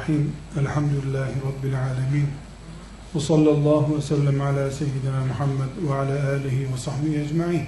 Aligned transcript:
Bismillahirrahmanirrahim. 0.00 0.32
Elhamdülillahi 0.58 1.30
Rabbil 1.30 1.82
alemin. 1.82 2.28
Ve 3.14 3.20
sallallahu 3.20 3.96
ve 3.96 4.02
sellem 4.02 4.40
ala 4.40 4.70
seyyidina 4.70 5.24
Muhammed 5.28 5.88
ve 5.88 5.94
ala 5.94 6.30
alihi 6.30 6.72
ve 6.72 6.76
sahbihi 6.76 7.20
ecma'in. 7.20 7.62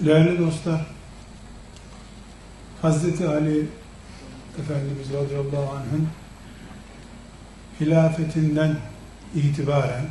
Değerli 0.00 0.38
dostlar, 0.38 0.86
Hazreti 2.82 3.28
Ali 3.28 3.66
Efendimiz 4.60 5.12
radıyallahu 5.12 5.72
anh'ın 5.72 6.08
hilafetinden 7.80 8.76
itibaren 9.34 10.04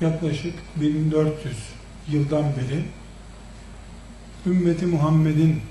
yaklaşık 0.00 0.54
1400 0.76 1.75
yıldan 2.08 2.44
beri 2.44 2.84
ümmeti 4.46 4.86
Muhammed'in 4.86 5.62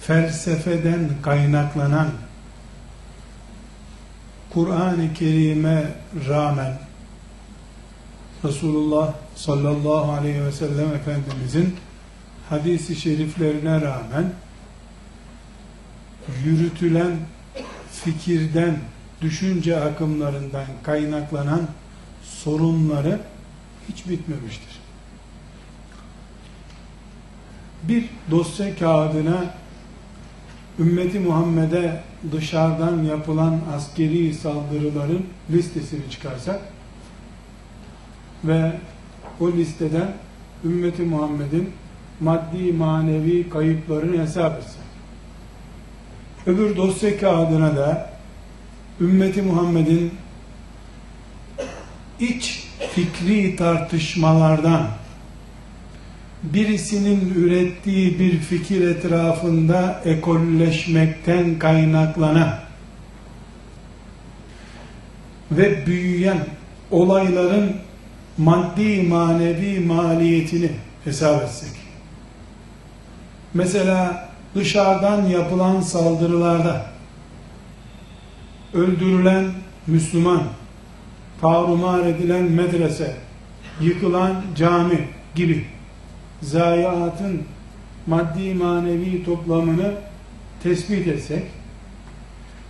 felsefeden 0.00 1.10
kaynaklanan 1.22 2.08
Kur'an-ı 4.50 5.14
Kerim'e 5.14 5.84
rağmen 6.28 6.78
Resulullah 8.44 9.14
sallallahu 9.34 10.12
aleyhi 10.12 10.44
ve 10.44 10.52
sellem 10.52 10.94
Efendimizin 10.94 11.76
hadisi 12.50 12.96
şeriflerine 12.96 13.80
rağmen 13.80 14.32
yürütülen 16.44 17.16
fikirden, 17.92 18.78
düşünce 19.22 19.80
akımlarından 19.80 20.64
kaynaklanan 20.82 21.62
sorunları 22.22 23.20
hiç 23.88 24.08
bitmemiştir. 24.08 24.80
Bir 27.88 28.04
dosya 28.30 28.76
kağıdına 28.78 29.54
ümmeti 30.78 31.20
Muhammed'e 31.20 32.02
dışarıdan 32.32 33.02
yapılan 33.02 33.60
askeri 33.76 34.34
saldırıların 34.34 35.26
listesini 35.50 36.10
çıkarsak 36.10 36.60
ve 38.44 38.72
o 39.40 39.52
listeden 39.52 40.12
ümmeti 40.64 41.02
Muhammed'in 41.02 41.72
maddi 42.20 42.72
manevi 42.72 43.48
kayıplarını 43.50 44.22
hesap 44.22 44.58
etsek. 44.58 44.86
Öbür 46.46 46.76
dosya 46.76 47.18
kağıdına 47.18 47.76
da 47.76 48.10
ümmeti 49.00 49.42
Muhammed'in 49.42 50.12
iç 52.20 52.68
fikri 52.90 53.56
tartışmalardan 53.56 54.86
birisinin 56.42 57.34
ürettiği 57.34 58.18
bir 58.18 58.38
fikir 58.38 58.88
etrafında 58.88 60.02
ekolleşmekten 60.04 61.58
kaynaklanan 61.58 62.58
ve 65.50 65.86
büyüyen 65.86 66.38
olayların 66.90 67.76
maddi 68.38 69.02
manevi 69.02 69.80
maliyetini 69.80 70.70
hesap 71.04 71.42
etsek. 71.42 71.70
Mesela 73.54 74.28
dışarıdan 74.54 75.26
yapılan 75.26 75.80
saldırılarda 75.80 76.86
öldürülen 78.74 79.52
Müslüman 79.86 80.42
tarumar 81.40 82.06
edilen 82.06 82.42
medrese, 82.42 83.16
yıkılan 83.80 84.42
cami 84.56 85.08
gibi 85.34 85.66
zayiatın 86.42 87.42
maddi 88.06 88.54
manevi 88.54 89.24
toplamını 89.24 89.92
tespit 90.62 91.08
etsek, 91.08 91.42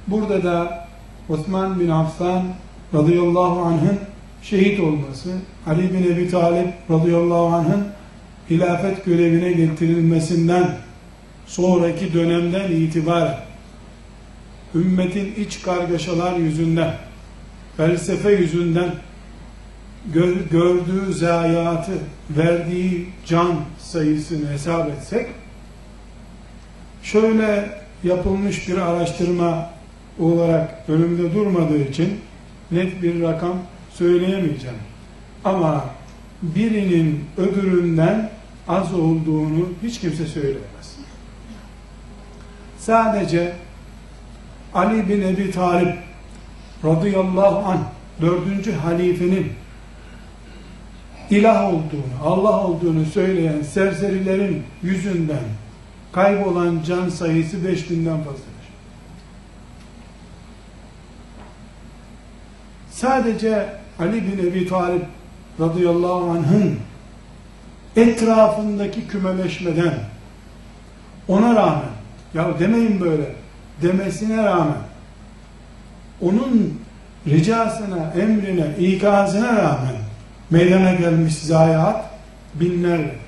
burada 0.06 0.44
da 0.44 0.86
Osman 1.28 1.80
bin 1.80 1.88
Affan 1.88 2.44
radıyallahu 2.94 3.60
anh'ın 3.60 3.98
şehit 4.42 4.80
olması, 4.80 5.30
Ali 5.66 5.94
bin 5.94 6.12
Ebi 6.12 6.30
Talip 6.30 6.74
radıyallahu 6.90 7.46
anh'ın 7.46 7.86
hilafet 8.50 9.04
görevine 9.04 9.52
getirilmesinden 9.52 10.70
sonraki 11.46 12.14
dönemden 12.14 12.70
itibaren 12.70 13.38
ümmetin 14.74 15.34
iç 15.34 15.62
kargaşalar 15.62 16.36
yüzünden 16.36 16.94
felsefe 17.76 18.30
yüzünden 18.30 18.94
gördüğü 20.50 21.12
zayiatı, 21.12 21.92
verdiği 22.30 23.08
can 23.26 23.54
sayısını 23.78 24.50
hesap 24.50 24.88
etsek, 24.90 25.26
şöyle 27.02 27.70
yapılmış 28.04 28.68
bir 28.68 28.76
araştırma 28.76 29.70
olarak 30.18 30.84
önümde 30.88 31.34
durmadığı 31.34 31.82
için 31.82 32.20
net 32.70 33.02
bir 33.02 33.22
rakam 33.22 33.58
söyleyemeyeceğim. 33.90 34.76
Ama 35.44 35.84
birinin 36.42 37.24
öbüründen 37.36 38.30
az 38.68 38.94
olduğunu 38.94 39.68
hiç 39.82 40.00
kimse 40.00 40.26
söyleyemez. 40.26 40.96
Sadece 42.78 43.52
Ali 44.74 45.08
bin 45.08 45.22
Ebi 45.22 45.50
Talip 45.50 45.98
radıyallahu 46.84 47.68
anh 47.68 47.80
dördüncü 48.20 48.72
halifenin 48.72 49.52
ilah 51.30 51.64
olduğunu, 51.64 52.14
Allah 52.24 52.66
olduğunu 52.66 53.04
söyleyen 53.04 53.62
serserilerin 53.62 54.62
yüzünden 54.82 55.44
kaybolan 56.12 56.82
can 56.86 57.08
sayısı 57.08 57.56
5000'den 57.56 58.16
fazladır. 58.16 58.56
Sadece 62.90 63.66
Ali 63.98 64.22
bin 64.24 64.46
Ebi 64.46 64.68
Talib 64.68 65.02
radıyallahu 65.60 66.30
anh'ın 66.30 66.78
etrafındaki 67.96 69.08
kümeleşmeden 69.08 69.94
ona 71.28 71.54
rağmen 71.54 71.96
ya 72.34 72.58
demeyin 72.58 73.00
böyle 73.00 73.34
demesine 73.82 74.44
rağmen 74.44 74.78
onun 76.20 76.80
ricasına, 77.26 78.12
emrine, 78.20 78.66
ikazına 78.78 79.56
rağmen 79.56 80.05
meydana 80.50 80.94
gelmiş 80.94 81.34
zayiat 81.34 82.10
binlerledir. 82.54 83.26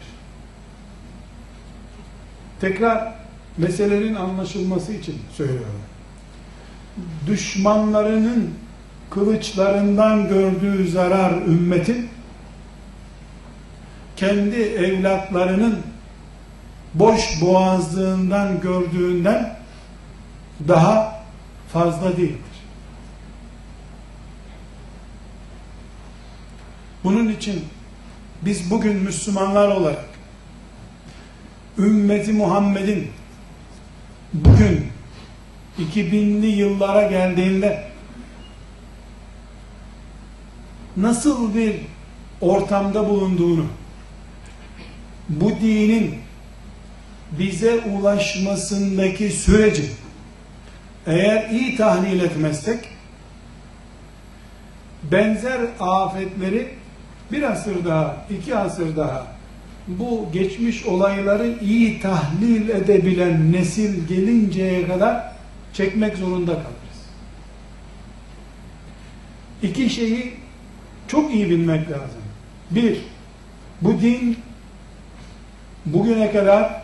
Tekrar 2.61 3.15
meselenin 3.59 4.15
anlaşılması 4.15 4.93
için 4.93 5.17
söylüyorum. 5.33 5.83
Düşmanlarının 7.27 8.55
kılıçlarından 9.11 10.29
gördüğü 10.29 10.89
zarar 10.89 11.33
ümmetin 11.33 12.09
kendi 14.17 14.57
evlatlarının 14.57 15.79
boş 16.95 17.41
boğazlığından 17.41 18.61
gördüğünden 18.61 19.59
daha 20.69 21.23
fazla 21.73 22.17
değildir. 22.17 22.48
Bunun 27.05 27.29
için 27.29 27.65
biz 28.43 28.71
bugün 28.71 28.97
Müslümanlar 28.97 29.69
olarak 29.69 30.05
ümmeti 31.79 32.33
Muhammed'in 32.33 33.11
bugün 34.33 34.87
2000'li 35.79 36.47
yıllara 36.47 37.03
geldiğinde 37.03 37.89
nasıl 40.97 41.55
bir 41.55 41.77
ortamda 42.41 43.09
bulunduğunu 43.09 43.67
bu 45.29 45.51
dinin 45.51 46.15
bize 47.33 47.81
ulaşmasındaki 47.81 49.31
süreci 49.31 49.91
eğer 51.07 51.51
iyi 51.51 51.77
tahlil 51.77 52.21
etmezsek 52.21 52.89
benzer 55.03 55.61
afetleri 55.81 56.75
bir 57.33 57.43
asır 57.43 57.85
daha, 57.85 58.17
iki 58.31 58.57
asır 58.57 58.97
daha 58.97 59.27
bu 59.89 60.29
geçmiş 60.33 60.87
olayları 60.87 61.59
iyi 61.61 62.01
tahlil 62.01 62.69
edebilen 62.69 63.53
nesil 63.53 64.07
gelinceye 64.07 64.87
kadar 64.87 65.33
çekmek 65.73 66.17
zorunda 66.17 66.53
kalırız. 66.53 66.99
İki 69.63 69.91
şeyi 69.91 70.35
çok 71.09 71.35
iyi 71.35 71.51
bilmek 71.51 71.91
lazım. 71.91 72.23
Bir, 72.71 72.99
bu 73.83 74.01
din 74.01 74.39
bugüne 75.87 76.33
kadar 76.33 76.83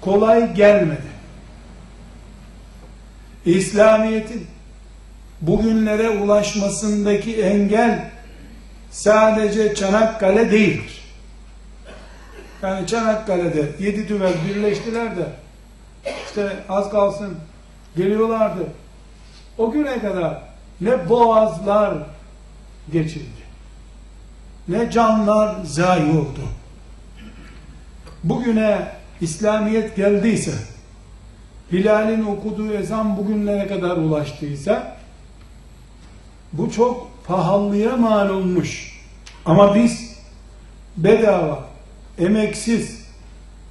kolay 0.00 0.54
gelmedi. 0.54 1.10
İslamiyet'in 3.44 4.46
bugünlere 5.40 6.10
ulaşmasındaki 6.10 7.42
engel 7.42 8.09
sadece 8.90 9.74
Çanakkale 9.74 10.50
değildir. 10.50 11.00
Yani 12.62 12.86
Çanakkale'de 12.86 13.84
yedi 13.84 14.08
düvel 14.08 14.34
birleştiler 14.48 15.16
de 15.16 15.26
işte 16.26 16.56
az 16.68 16.90
kalsın 16.90 17.36
geliyorlardı. 17.96 18.66
O 19.58 19.70
güne 19.70 19.98
kadar 19.98 20.42
ne 20.80 21.08
boğazlar 21.08 21.94
geçildi. 22.92 23.40
Ne 24.68 24.90
canlar 24.90 25.64
zayi 25.64 26.10
oldu. 26.10 26.40
Bugüne 28.24 28.88
İslamiyet 29.20 29.96
geldiyse, 29.96 30.52
Bilal'in 31.72 32.26
okuduğu 32.26 32.72
ezan 32.72 33.16
bugünlere 33.16 33.66
kadar 33.66 33.96
ulaştıysa, 33.96 34.96
bu 36.52 36.70
çok 36.70 37.09
pahalıya 37.30 37.96
mal 37.96 38.28
olmuş. 38.28 39.00
Ama 39.44 39.74
biz 39.74 40.16
bedava, 40.96 41.68
emeksiz, 42.18 43.06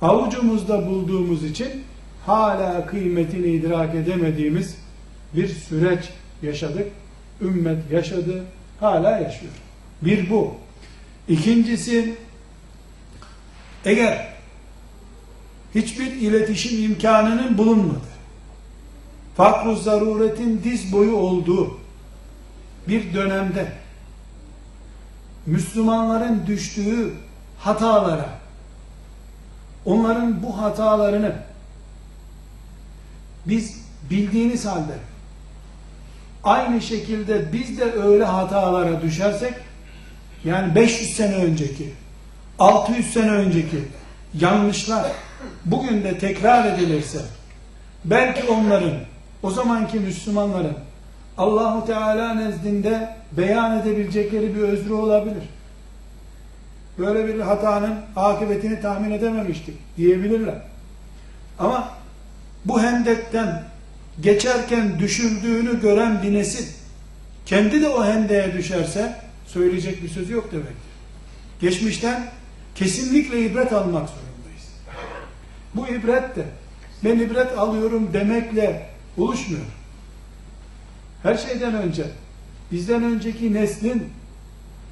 avucumuzda 0.01 0.87
bulduğumuz 0.87 1.43
için 1.43 1.83
hala 2.25 2.85
kıymetini 2.85 3.47
idrak 3.47 3.95
edemediğimiz 3.95 4.77
bir 5.35 5.47
süreç 5.47 6.09
yaşadık. 6.41 6.87
Ümmet 7.41 7.91
yaşadı, 7.91 8.43
hala 8.79 9.11
yaşıyor. 9.11 9.51
Bir 10.01 10.29
bu. 10.29 10.53
İkincisi, 11.29 12.15
eğer 13.85 14.33
hiçbir 15.75 16.11
iletişim 16.11 16.83
imkanının 16.83 17.57
bulunmadı, 17.57 18.09
fakru 19.37 19.75
zaruretin 19.75 20.61
diz 20.63 20.93
boyu 20.93 21.15
olduğu 21.15 21.79
bir 22.89 23.13
dönemde 23.13 23.71
Müslümanların 25.45 26.47
düştüğü 26.47 27.13
hatalara, 27.59 28.29
onların 29.85 30.43
bu 30.43 30.61
hatalarını 30.61 31.35
biz 33.45 33.79
bildiğiniz 34.09 34.65
halde 34.65 34.93
aynı 36.43 36.81
şekilde 36.81 37.53
biz 37.53 37.79
de 37.79 37.91
öyle 37.91 38.23
hatalara 38.23 39.01
düşersek 39.01 39.53
yani 40.45 40.75
500 40.75 41.15
sene 41.15 41.35
önceki 41.35 41.93
600 42.59 43.13
sene 43.13 43.31
önceki 43.31 43.83
yanlışlar 44.33 45.11
bugün 45.65 46.03
de 46.03 46.19
tekrar 46.19 46.73
edilirse 46.73 47.19
belki 48.05 48.51
onların 48.51 48.93
o 49.43 49.51
zamanki 49.51 49.99
Müslümanların 49.99 50.77
Allahu 51.39 51.85
Teala 51.85 52.33
nezdinde 52.33 53.15
beyan 53.31 53.79
edebilecekleri 53.79 54.55
bir 54.55 54.61
özrü 54.61 54.93
olabilir. 54.93 55.43
Böyle 56.97 57.27
bir 57.27 57.39
hatanın 57.39 57.95
akıbetini 58.15 58.81
tahmin 58.81 59.11
edememiştik 59.11 59.75
diyebilirler. 59.97 60.55
Ama 61.59 61.91
bu 62.65 62.81
hendekten 62.81 63.63
geçerken 64.21 64.99
düşürdüğünü 64.99 65.81
gören 65.81 66.23
bir 66.23 66.33
nesil 66.33 66.65
kendi 67.45 67.81
de 67.81 67.89
o 67.89 68.05
hendeğe 68.05 68.53
düşerse 68.53 69.15
söyleyecek 69.47 70.03
bir 70.03 70.09
söz 70.09 70.29
yok 70.29 70.51
demektir. 70.51 70.89
Geçmişten 71.61 72.25
kesinlikle 72.75 73.45
ibret 73.45 73.73
almak 73.73 74.09
zorundayız. 74.09 74.67
Bu 75.75 75.87
ibret 75.87 76.35
de 76.35 76.45
ben 77.03 77.19
ibret 77.19 77.57
alıyorum 77.57 78.13
demekle 78.13 78.89
oluşmuyor. 79.17 79.78
Her 81.23 81.37
şeyden 81.37 81.73
önce 81.73 82.05
bizden 82.71 83.03
önceki 83.03 83.53
neslin 83.53 84.13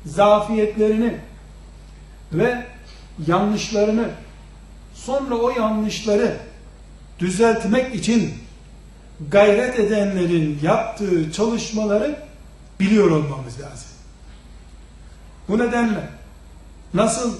zafiyetlerini 0.05 1.13
ve 2.33 2.65
yanlışlarını 3.27 4.09
sonra 4.93 5.35
o 5.35 5.49
yanlışları 5.49 6.37
düzeltmek 7.19 7.95
için 7.95 8.33
gayret 9.31 9.79
edenlerin 9.79 10.59
yaptığı 10.63 11.31
çalışmaları 11.31 12.19
biliyor 12.79 13.11
olmamız 13.11 13.59
lazım. 13.61 13.89
Bu 15.47 15.57
nedenle 15.57 16.09
nasıl 16.93 17.33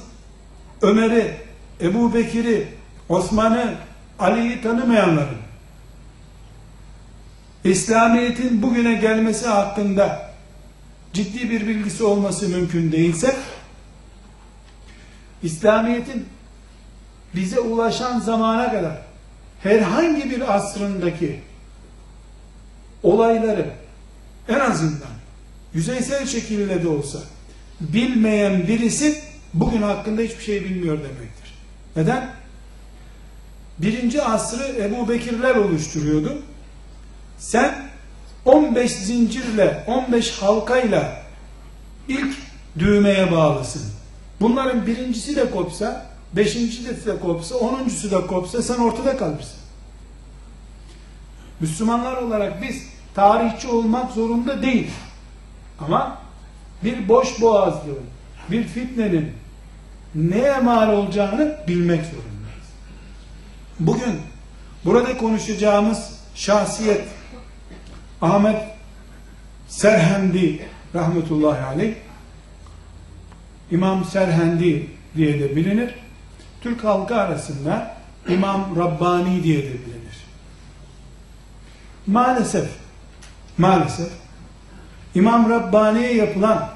Ömer'i, 0.81 1.38
Ebu 1.81 2.13
Bekir'i, 2.13 2.68
Osman'ı, 3.10 3.75
Ali'yi 4.19 4.62
tanımayanların 4.62 5.47
İslamiyet'in 7.69 8.62
bugüne 8.62 8.94
gelmesi 8.94 9.48
hakkında 9.48 10.31
ciddi 11.14 11.50
bir 11.50 11.68
bilgisi 11.68 12.04
olması 12.04 12.50
mümkün 12.50 12.92
değilse 12.92 13.36
İslamiyet'in 15.44 16.25
bize 17.36 17.60
ulaşan 17.60 18.19
zamana 18.19 18.72
kadar 18.72 19.02
herhangi 19.64 20.30
bir 20.30 20.56
asrındaki 20.56 21.42
olayları 23.04 23.69
en 24.50 24.60
azından 24.60 25.18
yüzeysel 25.74 26.25
şekilde 26.25 26.84
de 26.84 26.88
olsa 26.88 27.19
bilmeyen 27.81 28.68
birisi 28.68 29.22
bugün 29.54 29.81
hakkında 29.81 30.22
hiçbir 30.22 30.44
şey 30.44 30.64
bilmiyor 30.64 30.98
demektir. 30.98 31.54
Neden? 31.96 32.30
Birinci 33.78 34.24
asrı 34.24 34.76
Ebu 34.81 35.09
Bekirler 35.09 35.56
oluşturuyordu. 35.56 36.42
Sen 37.38 37.76
15 38.46 38.92
zincirle, 38.92 39.84
15 39.88 40.32
halkayla 40.32 41.22
ilk 42.08 42.38
düğmeye 42.80 43.32
bağlısın. 43.32 43.82
Bunların 44.42 44.88
birincisi 44.88 45.36
de 45.36 45.52
kopsa, 45.52 46.06
beşincisi 46.34 47.06
de 47.06 47.20
kopsa, 47.20 47.56
onuncusu 47.56 48.12
da 48.12 48.28
kopsa 48.28 48.62
sen 48.62 48.78
ortada 48.78 49.18
kalırsın. 49.18 49.60
Müslümanlar 51.60 52.18
olarak 52.18 52.62
biz 52.62 52.84
tarihçi 53.16 53.68
olmak 53.68 54.12
zorunda 54.12 54.62
değil. 54.62 54.92
Ama 55.80 56.18
bir 56.84 57.08
boş 57.10 57.42
boğazlığın, 57.42 58.06
bir 58.52 58.64
fitnenin 58.64 59.32
neye 60.16 60.60
mal 60.60 60.94
olacağını 60.94 61.58
bilmek 61.68 62.06
zorundayız. 62.06 62.68
Bugün 63.80 64.22
burada 64.86 65.18
konuşacağımız 65.18 66.10
şahsiyet 66.36 67.17
Ahmet 68.21 68.64
Serhendi 69.68 70.59
rahmetullahi 70.95 71.66
aleyh 71.66 71.94
İmam 73.71 74.06
Serhendi 74.06 74.90
diye 75.16 75.40
de 75.40 75.56
bilinir. 75.56 75.95
Türk 76.62 76.83
halkı 76.83 77.16
arasında 77.16 77.95
İmam 78.30 78.76
Rabbani 78.76 79.44
diye 79.44 79.57
de 79.57 79.74
bilinir. 79.74 80.18
Maalesef 82.07 82.69
maalesef 83.57 84.09
İmam 85.16 85.50
Rabbani'ye 85.50 86.16
yapılan 86.16 86.69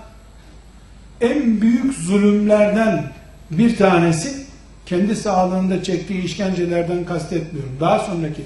en 1.22 1.62
büyük 1.62 1.94
zulümlerden 1.94 3.12
bir 3.52 3.78
tanesi 3.78 4.46
kendi 4.86 5.16
sağlığında 5.16 5.84
çektiği 5.84 6.24
işkencelerden 6.24 7.06
kastetmiyorum. 7.06 7.78
Daha 7.80 8.00
sonraki 8.00 8.42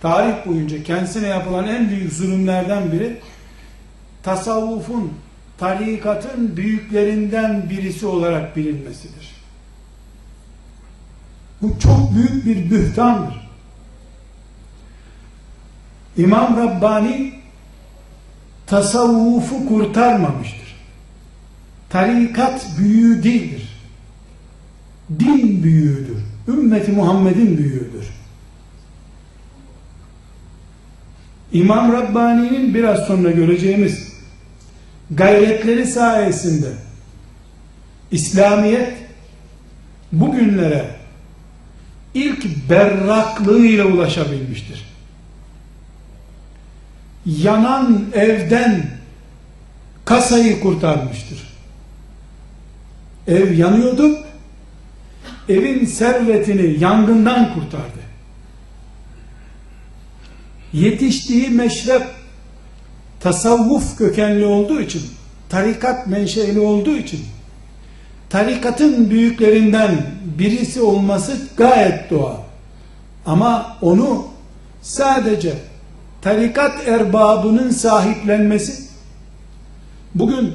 tarih 0.00 0.46
boyunca 0.46 0.82
kendisine 0.82 1.26
yapılan 1.26 1.68
en 1.68 1.88
büyük 1.88 2.12
zulümlerden 2.12 2.92
biri 2.92 3.20
tasavvufun, 4.22 5.12
tarikatın 5.58 6.56
büyüklerinden 6.56 7.70
birisi 7.70 8.06
olarak 8.06 8.56
bilinmesidir. 8.56 9.36
Bu 11.62 11.78
çok 11.78 12.14
büyük 12.14 12.46
bir 12.46 12.70
bühtandır. 12.70 13.48
İmam 16.16 16.56
Rabbani 16.56 17.32
tasavvufu 18.66 19.68
kurtarmamıştır. 19.68 20.76
Tarikat 21.88 22.66
büyüğü 22.78 23.22
değildir. 23.22 23.68
Din 25.18 25.62
büyüğüdür. 25.62 26.18
Ümmeti 26.48 26.92
Muhammed'in 26.92 27.58
büyüğüdür. 27.58 28.15
İmam 31.56 31.92
Rabbani'nin 31.92 32.74
biraz 32.74 33.06
sonra 33.06 33.30
göreceğimiz 33.30 34.12
gayretleri 35.10 35.86
sayesinde 35.86 36.66
İslamiyet 38.10 38.92
bugünlere 40.12 40.90
ilk 42.14 42.70
berraklığıyla 42.70 43.84
ulaşabilmiştir. 43.84 44.84
Yanan 47.26 48.04
evden 48.14 48.86
kasayı 50.04 50.60
kurtarmıştır. 50.60 51.38
Ev 53.28 53.52
yanıyordu, 53.52 54.18
evin 55.48 55.86
servetini 55.86 56.80
yangından 56.80 57.54
kurtardı 57.54 58.05
yetiştiği 60.76 61.50
meşrep 61.50 62.02
tasavvuf 63.20 63.98
kökenli 63.98 64.44
olduğu 64.44 64.80
için, 64.80 65.02
tarikat 65.48 66.06
menşeli 66.06 66.60
olduğu 66.60 66.96
için 66.96 67.20
tarikatın 68.30 69.10
büyüklerinden 69.10 70.06
birisi 70.38 70.80
olması 70.80 71.36
gayet 71.56 72.10
doğal. 72.10 72.36
Ama 73.26 73.76
onu 73.82 74.26
sadece 74.82 75.52
tarikat 76.22 76.88
erbabının 76.88 77.70
sahiplenmesi 77.70 78.88
bugün 80.14 80.52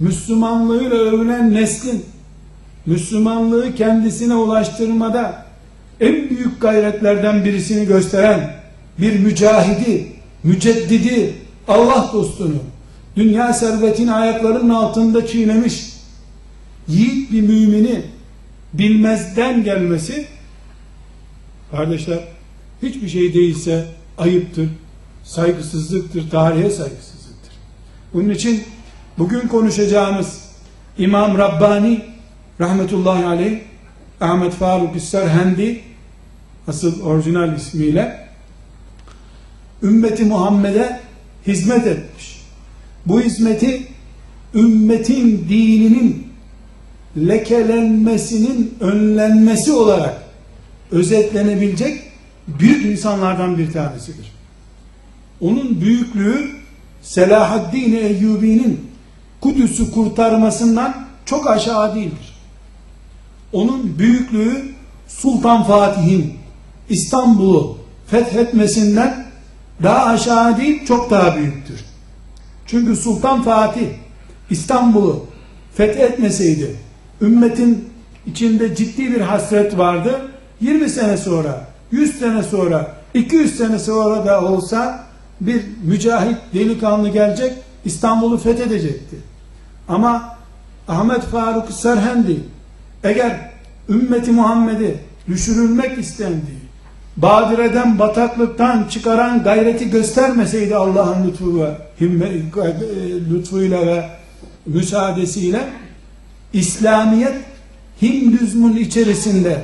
Müslümanlığıyla 0.00 0.96
övünen 0.96 1.54
neslin 1.54 2.04
Müslümanlığı 2.86 3.74
kendisine 3.74 4.34
ulaştırmada 4.34 5.46
en 6.00 6.30
büyük 6.30 6.60
gayretlerden 6.60 7.44
birisini 7.44 7.86
gösteren 7.86 8.61
bir 8.98 9.18
mücahidi, 9.18 10.06
müceddidi, 10.44 11.34
Allah 11.68 12.10
dostunu, 12.12 12.58
dünya 13.16 13.52
servetini 13.52 14.12
ayaklarının 14.12 14.68
altında 14.68 15.26
çiğnemiş, 15.26 15.92
yiğit 16.88 17.32
bir 17.32 17.42
mümini 17.42 18.02
bilmezden 18.72 19.64
gelmesi, 19.64 20.26
kardeşler, 21.70 22.18
hiçbir 22.82 23.08
şey 23.08 23.34
değilse 23.34 23.86
ayıptır, 24.18 24.68
saygısızlıktır, 25.24 26.30
tarihe 26.30 26.70
saygısızlıktır. 26.70 27.52
Bunun 28.14 28.30
için 28.30 28.62
bugün 29.18 29.48
konuşacağımız 29.48 30.40
İmam 30.98 31.38
Rabbani 31.38 32.04
rahmetullahi 32.60 33.24
aleyh 33.24 33.58
Ahmet 34.20 34.52
Faruk 34.52 35.00
Serhendi 35.00 35.80
asıl 36.68 37.02
orijinal 37.02 37.56
ismiyle 37.56 38.21
ümmeti 39.82 40.24
Muhammed'e 40.24 41.00
hizmet 41.46 41.86
etmiş. 41.86 42.42
Bu 43.06 43.20
hizmeti 43.20 43.86
ümmetin 44.54 45.46
dininin 45.48 46.26
lekelenmesinin 47.16 48.74
önlenmesi 48.80 49.72
olarak 49.72 50.22
özetlenebilecek 50.90 52.00
büyük 52.48 52.84
insanlardan 52.84 53.58
bir 53.58 53.72
tanesidir. 53.72 54.32
Onun 55.40 55.80
büyüklüğü 55.80 56.50
Selahaddin 57.02 57.96
Eyyubi'nin 57.96 58.80
Kudüs'ü 59.40 59.90
kurtarmasından 59.90 61.06
çok 61.24 61.50
aşağı 61.50 61.94
değildir. 61.94 62.34
Onun 63.52 63.98
büyüklüğü 63.98 64.72
Sultan 65.08 65.64
Fatih'in 65.64 66.34
İstanbul'u 66.88 67.78
fethetmesinden 68.06 69.26
daha 69.82 70.04
aşağı 70.04 70.56
değil 70.56 70.86
çok 70.86 71.10
daha 71.10 71.36
büyüktür. 71.36 71.84
Çünkü 72.66 72.96
Sultan 72.96 73.42
Fatih 73.42 73.86
İstanbul'u 74.50 75.26
fethetmeseydi 75.74 76.76
ümmetin 77.20 77.88
içinde 78.26 78.76
ciddi 78.76 79.12
bir 79.12 79.20
hasret 79.20 79.78
vardı. 79.78 80.20
20 80.60 80.88
sene 80.88 81.16
sonra, 81.16 81.66
100 81.90 82.18
sene 82.18 82.42
sonra, 82.42 82.94
200 83.14 83.56
sene 83.56 83.78
sonra 83.78 84.26
da 84.26 84.44
olsa 84.44 85.04
bir 85.40 85.62
mücahit 85.84 86.36
delikanlı 86.54 87.08
gelecek 87.08 87.52
İstanbul'u 87.84 88.38
fethedecekti. 88.38 89.16
Ama 89.88 90.36
Ahmet 90.88 91.22
Faruk 91.22 91.72
Serhendi 91.72 92.40
eğer 93.04 93.50
ümmeti 93.88 94.30
Muhammed'i 94.30 94.98
düşürülmek 95.28 95.98
istendiği 95.98 96.61
Badire'den 97.16 97.98
bataklıktan 97.98 98.84
çıkaran 98.90 99.42
gayreti 99.42 99.90
göstermeseydi 99.90 100.76
Allah'ın 100.76 101.28
lütfuyla, 101.28 101.78
lütfuyla 103.30 103.86
ve 103.86 104.08
müsaadesiyle 104.66 105.60
İslamiyet 106.52 107.34
Hindüzmün 108.02 108.76
içerisinde 108.76 109.60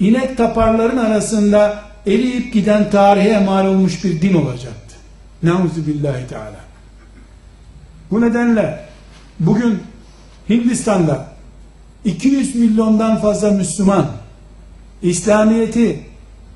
inek 0.00 0.36
taparların 0.36 0.96
arasında 0.96 1.82
eriyip 2.06 2.52
giden 2.52 2.90
tarihe 2.90 3.44
mal 3.44 3.66
olmuş 3.66 4.04
bir 4.04 4.22
din 4.22 4.34
olacaktı. 4.34 4.96
Nauzu 5.42 5.86
billahi 5.86 6.26
teala. 6.26 6.60
Bu 8.10 8.20
nedenle 8.20 8.84
bugün 9.40 9.78
Hindistan'da 10.48 11.26
200 12.04 12.54
milyondan 12.54 13.20
fazla 13.20 13.50
Müslüman 13.50 14.06
İslamiyeti 15.02 16.00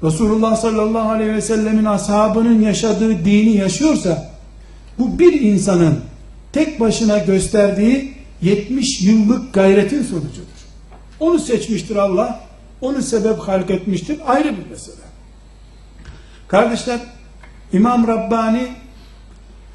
Resulullah 0.03 0.57
sallallahu 0.57 1.09
aleyhi 1.11 1.33
ve 1.33 1.41
sellemin 1.41 1.85
ashabının 1.85 2.61
yaşadığı 2.61 3.25
dini 3.25 3.57
yaşıyorsa 3.57 4.31
bu 4.99 5.19
bir 5.19 5.41
insanın 5.41 6.01
tek 6.53 6.81
başına 6.81 7.19
gösterdiği 7.19 8.15
70 8.43 9.01
yıllık 9.03 9.55
gayretin 9.55 10.03
sonucudur. 10.03 10.61
Onu 11.21 11.39
seçmiştir 11.39 11.97
Allah. 11.97 12.41
Onu 12.81 13.03
sebep 13.03 13.39
halk 13.39 13.71
etmiştir. 13.71 14.19
Ayrı 14.27 14.57
bir 14.57 14.71
mesele. 14.71 14.97
Kardeşler 16.49 17.01
İmam 17.73 18.09
Rabbani 18.09 18.69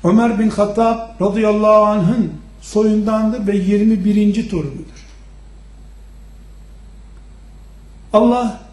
Ömer 0.03 0.39
bin 0.39 0.49
Hattab 0.49 1.21
radıyallahu 1.21 1.85
anh'ın 1.85 2.33
soyundandır 2.61 3.47
ve 3.47 3.57
21. 3.57 4.49
torunudur. 4.49 5.05
Allah 8.13 8.64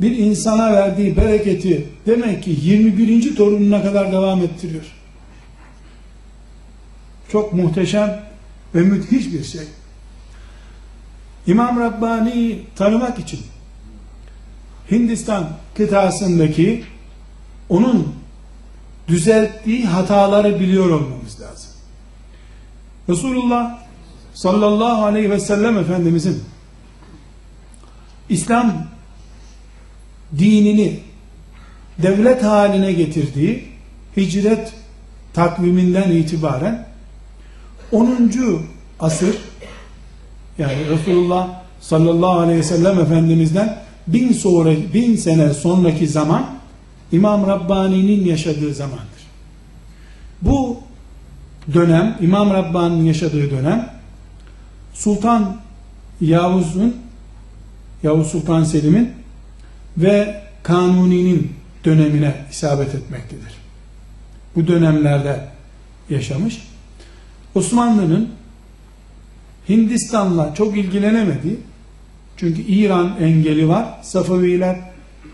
bir 0.00 0.18
insana 0.18 0.72
verdiği 0.72 1.16
bereketi 1.16 1.88
demek 2.06 2.42
ki 2.42 2.56
21. 2.62 3.36
torununa 3.36 3.82
kadar 3.82 4.12
devam 4.12 4.42
ettiriyor. 4.42 4.84
Çok 7.32 7.52
muhteşem 7.52 8.20
ve 8.74 8.80
müthiş 8.80 9.32
bir 9.32 9.44
şey. 9.44 9.64
İmam 11.46 11.80
Rabbani'yi 11.80 12.66
tanımak 12.76 13.18
için 13.18 13.40
Hindistan 14.90 15.48
kıtasındaki 15.76 16.84
onun 17.68 18.14
düzelttiği 19.08 19.84
hataları 19.84 20.60
biliyor 20.60 20.90
olmamız 20.90 21.40
lazım. 21.40 21.70
Resulullah 23.08 23.78
sallallahu 24.34 25.04
aleyhi 25.04 25.30
ve 25.30 25.40
sellem 25.40 25.78
Efendimizin 25.78 26.44
İslam 28.28 28.86
dinini 30.38 31.00
devlet 32.02 32.44
haline 32.44 32.92
getirdiği 32.92 33.64
hicret 34.16 34.72
takviminden 35.34 36.10
itibaren 36.10 36.86
10. 37.92 38.30
asır 39.00 39.36
yani 40.58 40.88
Resulullah 40.88 41.48
sallallahu 41.80 42.38
aleyhi 42.38 42.58
ve 42.58 42.62
sellem 42.62 43.00
Efendimiz'den 43.00 43.78
bin 44.06 44.32
sonra 44.32 44.70
bin 44.94 45.16
sene 45.16 45.54
sonraki 45.54 46.08
zaman 46.08 46.46
İmam 47.12 47.46
Rabbani'nin 47.46 48.24
yaşadığı 48.24 48.74
zamandır. 48.74 49.24
Bu 50.42 50.76
dönem 51.74 52.16
İmam 52.20 52.50
Rabbani'nin 52.50 53.04
yaşadığı 53.04 53.50
dönem 53.50 53.90
Sultan 54.94 55.56
Yavuz'un 56.20 56.96
Yavuz 58.02 58.26
Sultan 58.26 58.64
Selim'in 58.64 59.23
ve 59.98 60.42
Kanuni'nin 60.62 61.52
dönemine 61.84 62.34
isabet 62.50 62.94
etmektedir. 62.94 63.54
Bu 64.56 64.66
dönemlerde 64.66 65.40
yaşamış. 66.10 66.68
Osmanlı'nın 67.54 68.28
Hindistan'la 69.68 70.54
çok 70.54 70.76
ilgilenemedi. 70.76 71.56
Çünkü 72.36 72.62
İran 72.62 73.12
engeli 73.20 73.68
var. 73.68 73.86
Safaviler 74.02 74.76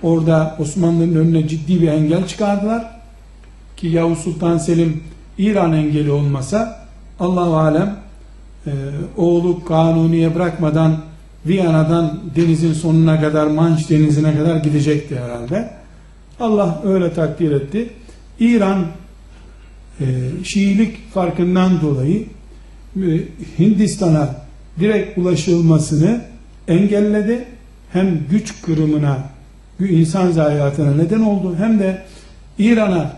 orada 0.03 0.57
Osmanlı'nın 0.59 1.15
önüne 1.15 1.49
ciddi 1.49 1.83
bir 1.83 1.89
engel 1.89 2.27
çıkardılar. 2.27 3.01
Ki 3.77 3.87
Yavuz 3.87 4.19
Sultan 4.19 4.59
Selim 4.59 5.05
İran 5.39 5.73
engeli 5.73 6.11
olmasa 6.11 6.87
Allahu 7.21 7.57
alem 7.57 7.97
e, 8.67 8.71
oğlu 9.17 9.65
Kanuni'ye 9.65 10.35
bırakmadan 10.35 11.10
Viyana'dan 11.47 12.21
denizin 12.37 12.73
sonuna 12.73 13.21
kadar 13.21 13.47
Manş 13.47 13.91
denizine 13.91 14.37
kadar 14.37 14.57
gidecekti 14.57 15.21
herhalde. 15.21 15.71
Allah 16.41 16.83
öyle 16.85 17.13
takdir 17.13 17.53
etti. 17.53 17.91
İran 18.41 18.87
e, 20.01 20.05
Şiilik 20.45 21.13
farkından 21.13 21.81
dolayı 21.81 22.25
e, 22.97 23.09
Hindistan'a 23.59 24.35
direkt 24.81 25.19
ulaşılmasını 25.19 26.21
engelledi. 26.69 27.45
Hem 27.93 28.21
güç 28.31 28.63
kırımına, 28.63 29.19
insan 29.81 30.31
zayiatına 30.31 30.95
neden 30.95 31.21
oldu. 31.21 31.55
Hem 31.59 31.79
de 31.79 32.03
İran'a 32.59 33.13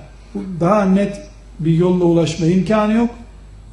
daha 0.60 0.84
net 0.84 1.20
bir 1.60 1.74
yolla 1.74 2.04
ulaşma 2.04 2.46
imkanı 2.46 2.92
yok. 2.92 3.10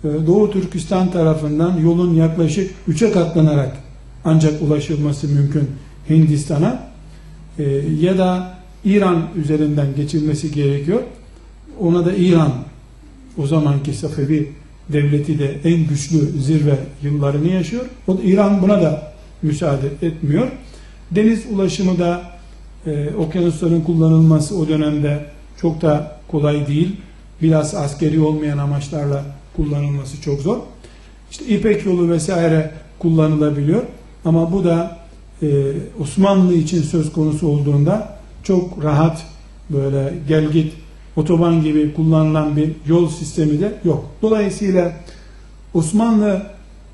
E, 0.03 0.07
Doğu 0.27 0.51
Türkistan 0.51 1.11
tarafından 1.11 1.77
yolun 1.77 2.13
yaklaşık 2.13 2.71
üçe 2.87 3.11
katlanarak 3.11 3.88
ancak 4.29 4.61
ulaşılması 4.61 5.27
mümkün 5.27 5.69
Hindistan'a 6.09 6.83
e, 7.59 7.63
ya 8.01 8.17
da 8.17 8.57
İran 8.85 9.23
üzerinden 9.35 9.87
geçilmesi 9.95 10.51
gerekiyor. 10.51 11.01
Ona 11.79 12.05
da 12.05 12.13
İran 12.13 12.51
o 13.37 13.47
zamanki 13.47 13.93
Safevi 13.93 14.51
devleti 14.89 15.39
de 15.39 15.55
en 15.63 15.87
güçlü 15.87 16.41
zirve 16.41 16.79
yıllarını 17.03 17.47
yaşıyor. 17.47 17.85
O 18.07 18.17
da 18.17 18.21
İran 18.23 18.61
buna 18.61 18.81
da 18.81 19.13
müsaade 19.41 19.87
etmiyor. 20.01 20.47
Deniz 21.11 21.45
ulaşımı 21.51 21.99
da 21.99 22.21
e, 22.85 23.09
okyanusların 23.17 23.81
kullanılması 23.81 24.57
o 24.57 24.67
dönemde 24.67 25.25
çok 25.61 25.81
da 25.81 26.19
kolay 26.27 26.67
değil. 26.67 26.95
Biraz 27.41 27.75
askeri 27.75 28.19
olmayan 28.19 28.57
amaçlarla 28.57 29.23
kullanılması 29.55 30.21
çok 30.21 30.41
zor. 30.41 30.57
İşte 31.31 31.45
İpek 31.45 31.85
yolu 31.85 32.09
vesaire 32.09 32.71
kullanılabiliyor. 32.99 33.83
Ama 34.25 34.51
bu 34.51 34.63
da 34.63 34.97
e, 35.41 35.47
Osmanlı 36.01 36.53
için 36.53 36.81
söz 36.81 37.13
konusu 37.13 37.47
olduğunda 37.47 38.19
çok 38.43 38.83
rahat 38.83 39.25
böyle 39.69 40.13
gel 40.27 40.51
git 40.51 40.73
otoban 41.15 41.61
gibi 41.61 41.93
kullanılan 41.93 42.55
bir 42.55 42.71
yol 42.87 43.09
sistemi 43.09 43.59
de 43.59 43.73
yok. 43.83 44.05
Dolayısıyla 44.21 44.93
Osmanlı 45.73 46.41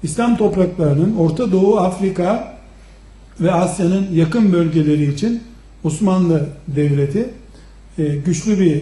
İslam 0.03 0.37
topraklarının 0.37 1.17
Orta 1.17 1.51
Doğu, 1.51 1.77
Afrika 1.77 2.57
ve 3.41 3.51
Asya'nın 3.51 4.07
yakın 4.13 4.53
bölgeleri 4.53 5.13
için 5.13 5.43
Osmanlı 5.83 6.49
Devleti 6.67 7.29
e, 7.97 8.15
güçlü 8.15 8.59
bir 8.59 8.81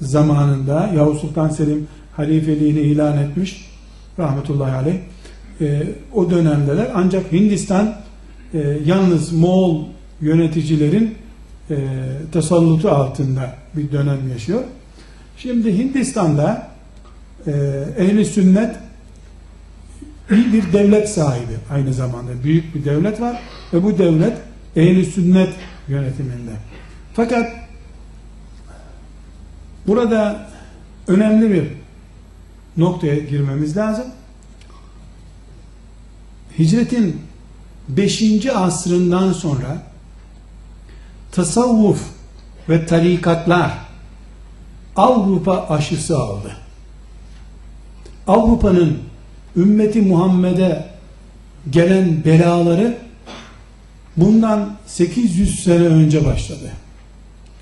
zamanında 0.00 0.90
Yavuz 0.96 1.20
Sultan 1.20 1.48
Selim 1.48 1.88
halifeliğini 2.16 2.80
ilan 2.80 3.18
etmiş 3.18 3.70
rahmetullahi 4.18 4.72
aleyh. 4.72 4.96
E, 5.60 5.82
o 6.14 6.30
dönemdeler 6.30 6.88
ancak 6.94 7.32
Hindistan 7.32 7.96
e, 8.54 8.78
yalnız 8.84 9.32
Moğol 9.32 9.84
yöneticilerin 10.20 11.14
e, 11.70 11.76
tasallutu 12.32 12.90
altında 12.90 13.54
bir 13.76 13.92
dönem 13.92 14.28
yaşıyor. 14.32 14.62
Şimdi 15.36 15.78
Hindistan'da 15.78 16.68
e, 17.46 17.50
ehli 17.98 18.24
sünnet 18.24 18.76
iyi 20.30 20.52
bir 20.52 20.72
devlet 20.72 21.08
sahibi 21.08 21.52
aynı 21.70 21.94
zamanda 21.94 22.30
büyük 22.44 22.74
bir 22.74 22.84
devlet 22.84 23.20
var 23.20 23.42
ve 23.72 23.82
bu 23.82 23.98
devlet 23.98 24.36
ehli 24.76 25.04
sünnet 25.04 25.48
yönetiminde. 25.88 26.52
Fakat 27.14 27.52
burada 29.86 30.48
önemli 31.08 31.52
bir 31.52 31.64
noktaya 32.76 33.18
girmemiz 33.18 33.76
lazım. 33.76 34.04
Hicretin 36.60 37.20
5. 37.88 38.46
asrından 38.46 39.32
sonra 39.32 39.82
tasavvuf 41.32 42.02
ve 42.68 42.86
tarikatlar 42.86 43.78
Avrupa 44.96 45.66
aşısı 45.68 46.18
aldı. 46.18 46.56
Avrupa'nın 48.26 48.98
ümmeti 49.56 50.02
Muhammed'e 50.02 50.90
gelen 51.70 52.24
belaları 52.24 52.98
bundan 54.16 54.76
800 54.86 55.64
sene 55.64 55.86
önce 55.86 56.24
başladı. 56.24 56.72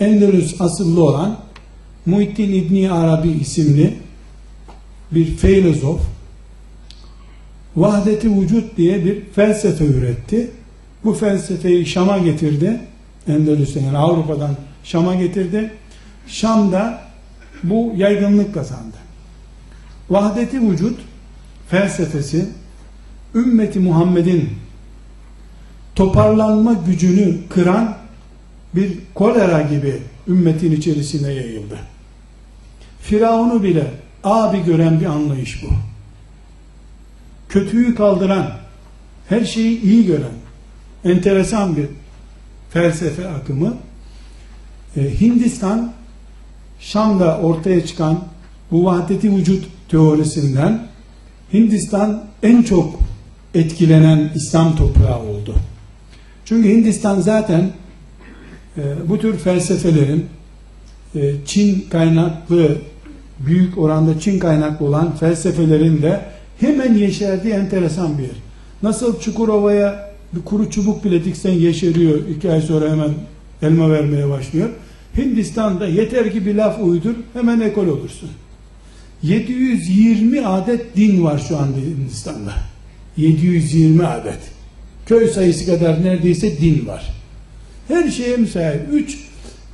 Endülüs 0.00 0.60
asıllı 0.60 1.04
olan 1.04 1.38
Muhittin 2.06 2.52
İbni 2.52 2.92
Arabi 2.92 3.28
isimli 3.28 3.98
bir 5.12 5.36
filozof 5.36 6.00
vahdeti 7.80 8.40
vücut 8.40 8.76
diye 8.76 9.04
bir 9.04 9.24
felsefe 9.24 9.84
üretti. 9.84 10.50
Bu 11.04 11.14
felsefeyi 11.14 11.86
Şam'a 11.86 12.18
getirdi. 12.18 12.80
Endülüs'ten 13.28 13.84
yani 13.84 13.98
Avrupa'dan 13.98 14.56
Şam'a 14.84 15.14
getirdi. 15.14 15.72
Şam'da 16.26 17.00
bu 17.62 17.92
yaygınlık 17.96 18.54
kazandı. 18.54 18.96
Vahdeti 20.10 20.70
vücut 20.70 21.00
felsefesi 21.68 22.48
ümmeti 23.34 23.78
Muhammed'in 23.78 24.48
toparlanma 25.94 26.72
gücünü 26.72 27.36
kıran 27.48 27.96
bir 28.74 28.98
kolera 29.14 29.62
gibi 29.62 30.02
ümmetin 30.28 30.72
içerisine 30.72 31.32
yayıldı. 31.32 31.78
Firavun'u 33.00 33.62
bile 33.62 33.90
abi 34.24 34.64
gören 34.64 35.00
bir 35.00 35.06
anlayış 35.06 35.62
bu. 35.62 35.87
Kötüyü 37.48 37.94
kaldıran, 37.94 38.52
her 39.28 39.44
şeyi 39.44 39.82
iyi 39.82 40.06
gören, 40.06 40.34
enteresan 41.04 41.76
bir 41.76 41.86
felsefe 42.70 43.28
akımı. 43.28 43.76
Ee, 44.96 45.20
Hindistan, 45.20 45.92
Şam'da 46.80 47.38
ortaya 47.38 47.86
çıkan 47.86 48.24
bu 48.70 48.84
vahdeti 48.84 49.36
vücut 49.36 49.66
teorisinden 49.88 50.88
Hindistan 51.52 52.24
en 52.42 52.62
çok 52.62 52.98
etkilenen 53.54 54.32
İslam 54.34 54.76
toprağı 54.76 55.18
oldu. 55.18 55.54
Çünkü 56.44 56.68
Hindistan 56.68 57.20
zaten 57.20 57.70
e, 58.76 58.82
bu 59.08 59.18
tür 59.18 59.38
felsefelerin 59.38 60.26
e, 61.14 61.34
Çin 61.46 61.86
kaynaklı 61.90 62.78
büyük 63.38 63.78
oranda 63.78 64.20
Çin 64.20 64.38
kaynaklı 64.38 64.86
olan 64.86 65.16
felsefelerin 65.16 66.02
de 66.02 66.24
hemen 66.60 66.94
yeşerdiği 66.94 67.54
enteresan 67.54 68.18
bir 68.18 68.22
yer. 68.22 68.36
Nasıl 68.82 69.20
Çukurova'ya 69.20 70.08
bir 70.32 70.40
kuru 70.40 70.70
çubuk 70.70 71.04
bile 71.04 71.24
diksen 71.24 71.52
yeşeriyor, 71.52 72.28
iki 72.28 72.50
ay 72.50 72.60
sonra 72.60 72.90
hemen 72.90 73.10
elma 73.62 73.90
vermeye 73.90 74.28
başlıyor. 74.28 74.68
Hindistan'da 75.16 75.86
yeter 75.86 76.32
ki 76.32 76.46
bir 76.46 76.54
laf 76.54 76.78
uydur, 76.82 77.14
hemen 77.32 77.60
ekol 77.60 77.86
olursun. 77.86 78.30
720 79.22 80.46
adet 80.46 80.96
din 80.96 81.24
var 81.24 81.44
şu 81.48 81.56
anda 81.56 81.76
Hindistan'da. 81.76 82.54
720 83.16 84.06
adet. 84.06 84.38
Köy 85.06 85.28
sayısı 85.28 85.66
kadar 85.66 86.04
neredeyse 86.04 86.58
din 86.58 86.86
var. 86.86 87.14
Her 87.88 88.10
şeye 88.10 88.36
müsait. 88.36 88.80
3 88.92 89.18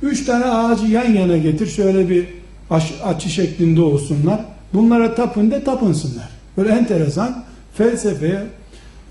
3 0.01 0.25
tane 0.25 0.45
ağacı 0.45 0.85
yan 0.85 1.13
yana 1.13 1.37
getir 1.37 1.67
şöyle 1.67 2.09
bir 2.09 2.25
aç, 2.69 2.93
açı 3.03 3.29
şeklinde 3.29 3.81
olsunlar. 3.81 4.45
Bunlara 4.73 5.15
tapın 5.15 5.51
da 5.51 5.63
tapınsınlar. 5.63 6.29
Böyle 6.57 6.69
enteresan 6.69 7.43
felsefeye 7.73 8.43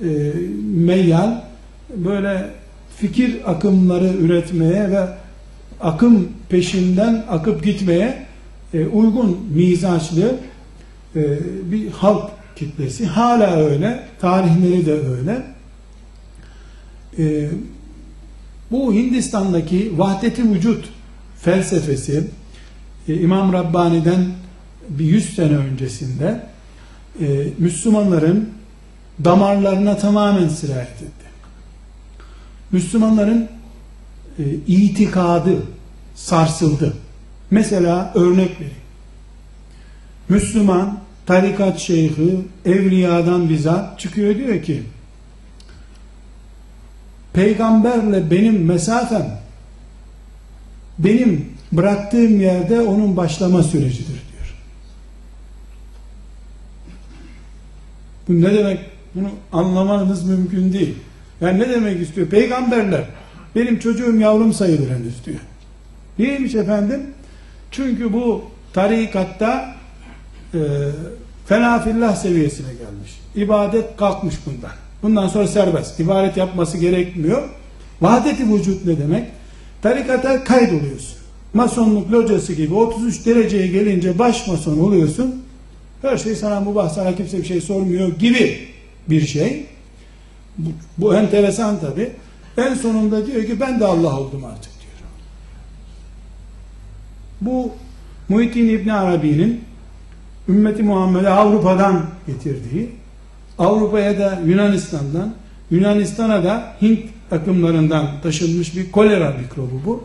e, 0.00 0.32
meyyal 0.74 1.40
böyle 1.96 2.50
fikir 2.96 3.50
akımları 3.50 4.08
üretmeye 4.08 4.90
ve 4.90 5.08
akım 5.80 6.28
peşinden 6.48 7.24
akıp 7.30 7.64
gitmeye 7.64 8.26
e, 8.74 8.86
uygun 8.86 9.46
mizaçlı 9.54 10.36
e, 11.16 11.22
bir 11.72 11.90
halk 11.90 12.30
kitlesi. 12.56 13.06
Hala 13.06 13.56
öyle. 13.56 14.00
Tarihleri 14.20 14.86
de 14.86 14.92
öyle. 14.92 15.42
E, 17.18 17.48
bu 18.70 18.94
Hindistan'daki 18.94 19.98
vahdeti 19.98 20.52
vücut 20.52 20.88
felsefesi 21.40 22.24
e, 23.08 23.14
İmam 23.14 23.52
Rabbani'den 23.52 24.26
bir 24.88 25.04
yüz 25.04 25.34
sene 25.34 25.56
öncesinde 25.56 26.40
e, 27.20 27.46
Müslümanların 27.58 28.50
damarlarına 29.24 29.96
tamamen 29.96 30.48
sirayet 30.48 30.88
etti. 30.88 31.24
Müslümanların 32.72 33.48
e, 34.38 34.42
itikadı 34.66 35.56
sarsıldı. 36.14 36.96
Mesela 37.50 38.12
örnek 38.14 38.50
vereyim. 38.50 38.76
Müslüman 40.28 40.98
tarikat 41.26 41.78
şeyhi 41.78 42.40
evliyadan 42.64 43.48
bizzat 43.48 44.00
çıkıyor 44.00 44.36
diyor 44.36 44.62
ki 44.62 44.82
peygamberle 47.32 48.30
benim 48.30 48.64
mesafem 48.64 49.40
benim 50.98 51.48
bıraktığım 51.72 52.40
yerde 52.40 52.80
onun 52.80 53.16
başlama 53.16 53.62
sürecidir 53.62 54.06
diyor. 54.06 54.54
Bu 58.28 58.40
ne 58.40 58.54
demek? 58.54 58.78
Bunu 59.14 59.28
anlamanız 59.52 60.24
mümkün 60.24 60.72
değil. 60.72 60.94
Yani 61.40 61.58
ne 61.58 61.68
demek 61.68 62.02
istiyor? 62.02 62.26
Peygamberler 62.26 63.04
benim 63.56 63.78
çocuğum 63.78 64.16
yavrum 64.16 64.52
sayılır 64.52 64.90
henüz 64.90 65.24
diyor. 65.26 65.40
Niyeymiş 66.18 66.54
efendim? 66.54 67.00
Çünkü 67.70 68.12
bu 68.12 68.44
tarikatta 68.72 69.74
e, 70.54 70.58
fenafillah 71.46 72.16
seviyesine 72.16 72.68
gelmiş. 72.72 73.20
İbadet 73.36 73.96
kalkmış 73.96 74.34
bundan. 74.46 74.70
Bundan 75.02 75.28
sonra 75.28 75.46
serbest. 75.46 76.00
İbadet 76.00 76.36
yapması 76.36 76.78
gerekmiyor. 76.78 77.48
Vahdeti 78.00 78.54
vücut 78.54 78.86
ne 78.86 78.98
demek? 78.98 79.24
Tarikata 79.82 80.44
kaydoluyorsun. 80.44 81.18
Masonluk 81.54 82.12
locası 82.12 82.52
gibi 82.52 82.74
33 82.74 83.26
dereceye 83.26 83.66
gelince 83.66 84.18
baş 84.18 84.46
mason 84.46 84.78
oluyorsun. 84.78 85.43
Her 86.04 86.16
şey 86.16 86.34
sana 86.34 86.60
mubah, 86.60 86.88
sana 86.88 87.16
kimse 87.16 87.38
bir 87.38 87.44
şey 87.44 87.60
sormuyor 87.60 88.08
gibi 88.18 88.68
bir 89.08 89.26
şey. 89.26 89.66
Bu, 90.58 90.68
bu 90.98 91.14
enteresan 91.14 91.80
tabi. 91.80 92.10
En 92.56 92.74
sonunda 92.74 93.26
diyor 93.26 93.44
ki 93.44 93.60
ben 93.60 93.80
de 93.80 93.84
Allah 93.84 94.20
oldum 94.20 94.44
artık 94.44 94.72
diyor. 94.80 95.10
Bu 97.40 97.70
Muhittin 98.28 98.68
İbn 98.68 98.88
Arabi'nin 98.88 99.64
ümmeti 100.48 100.82
Muhammed'e 100.82 101.28
Avrupa'dan 101.28 102.06
getirdiği, 102.26 102.90
Avrupa'ya 103.58 104.18
da 104.18 104.40
Yunanistan'dan, 104.46 105.34
Yunanistan'a 105.70 106.44
da 106.44 106.76
Hint 106.82 107.00
akımlarından 107.30 108.06
taşınmış 108.22 108.76
bir 108.76 108.92
kolera 108.92 109.30
mikrobu 109.30 109.80
bu. 109.86 110.04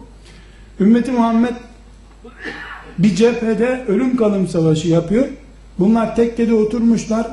Ümmeti 0.79 1.11
Muhammed 1.11 1.53
bir 2.97 3.15
cephede 3.15 3.85
ölüm 3.87 4.17
kalım 4.17 4.47
savaşı 4.47 4.87
yapıyor. 4.87 5.27
Bunlar 5.79 6.15
tekkede 6.15 6.53
oturmuşlar. 6.53 7.27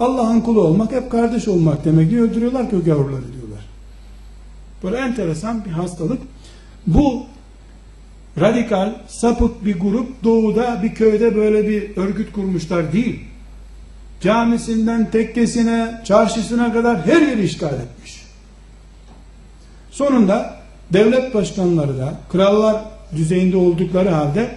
Allah'ın 0.00 0.40
kulu 0.40 0.60
olmak 0.60 0.92
hep 0.92 1.10
kardeş 1.10 1.48
olmak 1.48 1.84
demek 1.84 2.10
diye 2.10 2.20
öldürüyorlar 2.20 2.70
kök 2.70 2.86
yavruları 2.86 3.32
diyorlar. 3.32 3.64
Böyle 4.82 4.96
enteresan 4.96 5.64
bir 5.64 5.70
hastalık. 5.70 6.22
Bu 6.86 7.26
radikal, 8.40 8.92
sapık 9.08 9.64
bir 9.64 9.80
grup 9.80 10.24
doğuda 10.24 10.82
bir 10.82 10.94
köyde 10.94 11.36
böyle 11.36 11.68
bir 11.68 11.96
örgüt 11.96 12.32
kurmuşlar 12.32 12.92
değil. 12.92 13.20
Camisinden 14.20 15.10
tekkesine, 15.10 16.02
çarşısına 16.04 16.72
kadar 16.72 17.06
her 17.06 17.22
yeri 17.22 17.44
işgal 17.44 17.74
etmiş. 17.74 18.22
Sonunda 19.90 20.56
devlet 20.92 21.34
başkanları 21.34 21.98
da 21.98 22.14
krallar 22.32 22.84
düzeyinde 23.16 23.56
oldukları 23.56 24.08
halde 24.08 24.50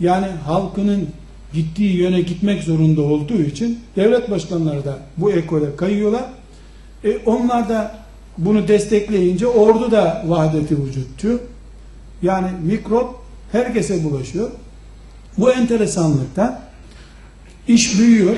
yani 0.00 0.26
halkının 0.26 1.08
gittiği 1.54 1.96
yöne 1.96 2.20
gitmek 2.20 2.62
zorunda 2.62 3.02
olduğu 3.02 3.42
için 3.42 3.78
devlet 3.96 4.30
başkanları 4.30 4.84
da 4.84 4.98
bu 5.16 5.32
ekole 5.32 5.76
kayıyorlar. 5.76 6.24
E, 7.04 7.16
onlar 7.26 7.68
da 7.68 7.94
bunu 8.38 8.68
destekleyince 8.68 9.46
ordu 9.46 9.90
da 9.90 10.24
vahdeti 10.26 10.84
vücut 10.84 11.22
diyor. 11.22 11.38
Yani 12.22 12.48
mikrop 12.62 13.14
herkese 13.52 14.04
bulaşıyor. 14.04 14.50
Bu 15.38 15.52
enteresanlıkta 15.52 16.62
iş 17.68 17.98
büyüyor. 17.98 18.36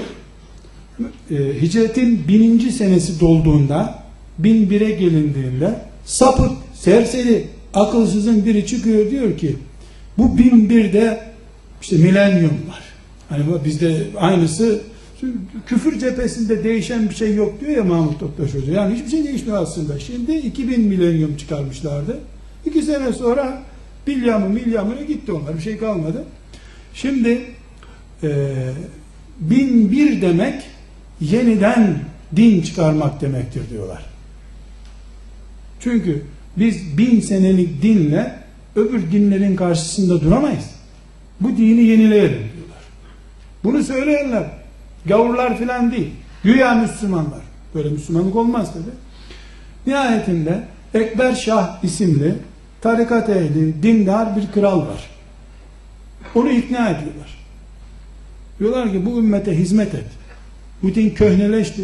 E, 1.30 1.34
hicretin 1.62 2.28
bininci 2.28 2.72
senesi 2.72 3.20
dolduğunda 3.20 4.04
1001'e 4.42 4.90
gelindiğinde 4.90 5.80
sapık, 6.04 6.52
serseri, 6.74 7.46
akılsızın 7.74 8.44
biri 8.44 8.66
çıkıyor 8.66 9.10
diyor 9.10 9.38
ki 9.38 9.56
bu 10.18 10.22
1001'de 10.22 11.20
işte 11.82 11.96
milenyum 11.96 12.50
var. 12.68 12.83
Hani 13.28 13.44
bizde 13.64 14.06
aynısı 14.16 14.80
küfür 15.66 15.98
cephesinde 15.98 16.64
değişen 16.64 17.08
bir 17.10 17.14
şey 17.14 17.34
yok 17.34 17.60
diyor 17.60 17.70
ya 17.70 17.84
Mahmut 17.84 18.20
Toptaş 18.20 18.54
Hoca. 18.54 18.72
Yani 18.72 18.94
hiçbir 18.94 19.10
şey 19.10 19.24
değişmiyor 19.24 19.62
aslında. 19.62 19.98
Şimdi 19.98 20.32
2000 20.32 20.80
milenyum 20.80 21.36
çıkarmışlardı. 21.36 22.18
İki 22.66 22.82
sene 22.82 23.12
sonra 23.12 23.62
bilyamı 24.06 24.48
milyamına 24.48 25.02
gitti 25.02 25.32
onlar. 25.32 25.56
Bir 25.56 25.62
şey 25.62 25.78
kalmadı. 25.78 26.24
Şimdi 26.94 27.42
e, 28.22 28.54
1001 29.40 30.22
demek 30.22 30.62
yeniden 31.20 31.98
din 32.36 32.62
çıkarmak 32.62 33.20
demektir 33.20 33.70
diyorlar. 33.70 34.04
Çünkü 35.80 36.22
biz 36.56 36.98
bin 36.98 37.20
senelik 37.20 37.82
dinle 37.82 38.34
öbür 38.76 39.12
dinlerin 39.12 39.56
karşısında 39.56 40.20
duramayız. 40.20 40.64
Bu 41.40 41.56
dini 41.56 41.82
yenileyelim. 41.82 42.42
Bunu 43.64 43.82
söyleyenler 43.82 44.44
gavurlar 45.06 45.58
filan 45.58 45.92
değil. 45.92 46.10
Güya 46.42 46.74
Müslümanlar. 46.74 47.40
Böyle 47.74 47.88
Müslümanlık 47.88 48.36
olmaz 48.36 48.72
tabi. 48.72 48.84
Nihayetinde 49.86 50.62
Ekber 50.94 51.34
Şah 51.34 51.84
isimli 51.84 52.34
tarikat 52.80 53.28
ehli, 53.28 53.82
dindar 53.82 54.36
bir 54.36 54.52
kral 54.52 54.80
var. 54.80 55.10
Onu 56.34 56.50
ikna 56.50 56.88
ediyorlar. 56.88 57.38
Diyorlar 58.58 58.92
ki 58.92 59.06
bu 59.06 59.18
ümmete 59.18 59.58
hizmet 59.58 59.94
et. 59.94 60.06
Bu 60.82 60.94
din 60.94 61.10
köhneleşti. 61.10 61.82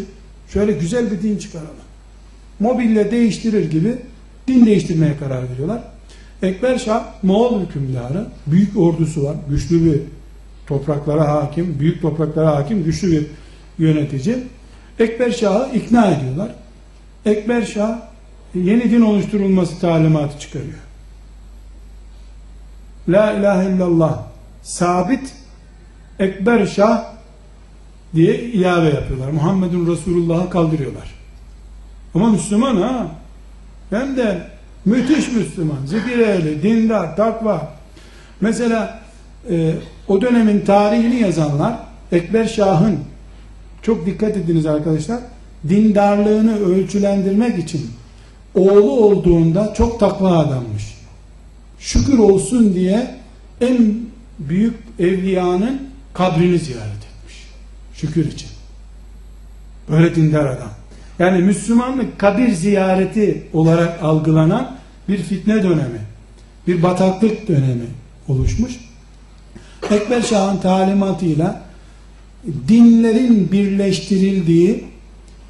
Şöyle 0.53 0.71
güzel 0.71 1.11
bir 1.11 1.21
din 1.21 1.37
çıkaralım. 1.37 1.71
Mobilya 2.59 3.11
değiştirir 3.11 3.71
gibi 3.71 3.95
din 4.47 4.65
değiştirmeye 4.65 5.17
karar 5.17 5.49
veriyorlar. 5.49 5.81
Ekber 6.43 6.77
Şah 6.77 7.03
Moğol 7.23 7.61
hükümdarı, 7.61 8.27
büyük 8.47 8.77
ordusu 8.77 9.23
var, 9.23 9.35
güçlü 9.49 9.85
bir 9.85 10.01
topraklara 10.71 11.27
hakim, 11.27 11.79
büyük 11.79 12.01
topraklara 12.01 12.55
hakim, 12.55 12.83
güçlü 12.83 13.11
bir 13.11 13.27
yönetici. 13.77 14.37
Ekber 14.99 15.31
Şah'ı 15.31 15.75
ikna 15.75 16.11
ediyorlar. 16.11 16.55
Ekber 17.25 17.61
Şah 17.61 17.99
yeni 18.55 18.91
din 18.91 19.01
oluşturulması 19.01 19.79
talimatı 19.79 20.39
çıkarıyor. 20.39 20.79
La 23.09 23.31
ilahe 23.33 23.69
illallah 23.69 24.23
sabit 24.61 25.33
Ekber 26.19 26.65
Şah 26.65 27.03
diye 28.15 28.39
ilave 28.39 28.89
yapıyorlar. 28.89 29.29
Muhammedun 29.29 29.91
Resulullah'ı 29.91 30.49
kaldırıyorlar. 30.49 31.15
Ama 32.15 32.29
Müslüman 32.29 32.75
ha. 32.75 33.07
Hem 33.89 34.17
de 34.17 34.47
müthiş 34.85 35.31
Müslüman. 35.31 35.85
Zikir 35.85 36.19
ehli, 36.19 36.63
dindar, 36.63 37.15
takva. 37.15 37.73
Mesela 38.41 39.01
e, 39.49 39.73
o 40.07 40.21
dönemin 40.21 40.65
tarihini 40.65 41.19
yazanlar 41.19 41.79
Ekber 42.11 42.45
Şah'ın 42.45 42.99
çok 43.81 44.05
dikkat 44.05 44.37
ediniz 44.37 44.65
arkadaşlar 44.65 45.19
dindarlığını 45.69 46.59
ölçülendirmek 46.59 47.59
için 47.59 47.91
oğlu 48.55 48.91
olduğunda 48.91 49.73
çok 49.77 49.99
takva 49.99 50.37
adammış. 50.37 50.97
Şükür 51.79 52.17
olsun 52.17 52.73
diye 52.73 53.15
en 53.61 53.95
büyük 54.39 54.75
evliyanın 54.99 55.81
kabrini 56.13 56.59
ziyaret 56.59 56.85
etmiş. 56.85 57.47
Şükür 57.93 58.31
için. 58.31 58.49
Böyle 59.89 60.15
dindar 60.15 60.45
adam. 60.45 60.71
Yani 61.19 61.41
Müslümanlık 61.41 62.19
kabir 62.19 62.51
ziyareti 62.51 63.43
olarak 63.53 64.03
algılanan 64.03 64.75
bir 65.09 65.17
fitne 65.17 65.63
dönemi, 65.63 65.99
bir 66.67 66.83
bataklık 66.83 67.47
dönemi 67.47 67.85
oluşmuş. 68.27 68.79
Ekber 69.91 70.21
Şah'ın 70.21 70.57
talimatıyla 70.57 71.61
dinlerin 72.67 73.51
birleştirildiği 73.51 74.83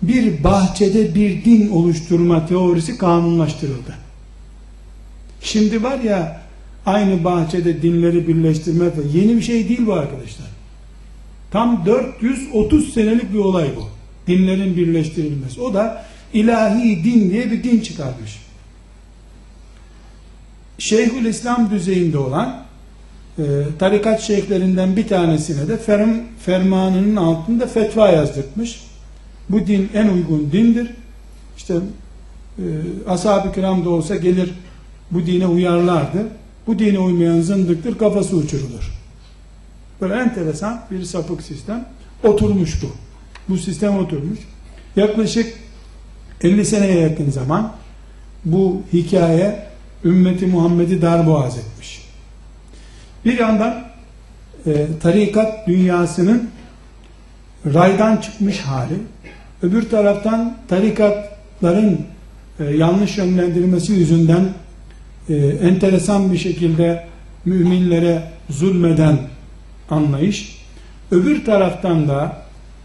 bir 0.01 0.43
bahçede 0.43 1.15
bir 1.15 1.45
din 1.45 1.69
oluşturma 1.69 2.45
teorisi 2.45 2.97
kanunlaştırıldı. 2.97 3.95
Şimdi 5.41 5.83
var 5.83 5.99
ya 5.99 6.41
aynı 6.85 7.23
bahçede 7.23 7.81
dinleri 7.81 8.27
birleştirme 8.27 8.85
yeni 9.13 9.35
bir 9.35 9.41
şey 9.41 9.69
değil 9.69 9.85
bu 9.85 9.93
arkadaşlar. 9.93 10.47
Tam 11.51 11.85
430 11.85 12.93
senelik 12.93 13.33
bir 13.33 13.39
olay 13.39 13.69
bu. 13.75 13.89
Dinlerin 14.27 14.77
birleştirilmesi. 14.77 15.61
O 15.61 15.73
da 15.73 16.05
ilahi 16.33 17.03
din 17.03 17.31
diye 17.31 17.51
bir 17.51 17.63
din 17.63 17.79
çıkarmış. 17.79 18.39
Şeyhül 20.77 21.25
İslam 21.25 21.71
düzeyinde 21.71 22.17
olan 22.17 22.60
e, 23.39 23.43
tarikat 23.79 24.21
şeyhlerinden 24.21 24.95
bir 24.95 25.07
tanesine 25.07 25.67
de 25.67 25.77
ferm, 25.77 26.09
fermanının 26.39 27.15
altında 27.15 27.67
fetva 27.67 28.09
yazdırmış. 28.09 28.81
Bu 29.49 29.67
din 29.67 29.89
en 29.93 30.07
uygun 30.07 30.49
dindir. 30.51 30.91
İşte 31.57 31.73
e, 32.57 32.63
ashab-ı 33.07 33.53
kiram 33.53 33.85
da 33.85 33.89
olsa 33.89 34.15
gelir 34.15 34.53
bu 35.11 35.25
dine 35.25 35.47
uyarlardı. 35.47 36.27
Bu 36.67 36.79
dine 36.79 36.99
uymayan 36.99 37.41
zındıktır, 37.41 37.97
kafası 37.97 38.35
uçurulur. 38.35 38.91
Böyle 40.01 40.13
enteresan 40.13 40.81
bir 40.91 41.03
sapık 41.03 41.41
sistem 41.41 41.85
oturmuş 42.23 42.83
bu. 42.83 42.87
Bu 43.49 43.57
sistem 43.57 43.97
oturmuş. 43.97 44.39
Yaklaşık 44.95 45.53
50 46.41 46.65
seneye 46.65 46.99
yakın 46.99 47.29
zaman 47.29 47.73
bu 48.45 48.81
hikaye 48.93 49.67
ümmeti 50.05 50.45
Muhammed'i 50.45 51.01
darboğaz 51.01 51.57
etmiş. 51.57 52.00
Bir 53.25 53.39
yandan 53.39 53.83
e, 54.65 54.87
tarikat 55.01 55.67
dünyasının 55.67 56.49
raydan 57.65 58.17
çıkmış 58.17 58.59
hali, 58.59 58.93
öbür 59.61 59.89
taraftan 59.89 60.57
tarikatların 60.67 62.01
e, 62.59 62.63
yanlış 62.63 63.17
yönlendirilmesi 63.17 63.93
yüzünden 63.93 64.49
e, 65.29 65.35
enteresan 65.35 66.33
bir 66.33 66.37
şekilde 66.37 67.05
müminlere 67.45 68.23
zulmeden 68.49 69.17
anlayış, 69.89 70.65
öbür 71.11 71.45
taraftan 71.45 72.07
da 72.07 72.37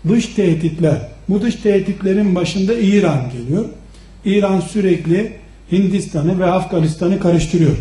dış 0.08 0.26
tehditler, 0.26 1.08
bu 1.28 1.42
dış 1.42 1.54
tehditlerin 1.54 2.34
başında 2.34 2.74
İran 2.74 3.20
geliyor. 3.32 3.64
İran 4.24 4.60
sürekli 4.60 5.32
Hindistan'ı 5.72 6.38
ve 6.38 6.46
Afganistan'ı 6.46 7.20
karıştırıyor. 7.20 7.76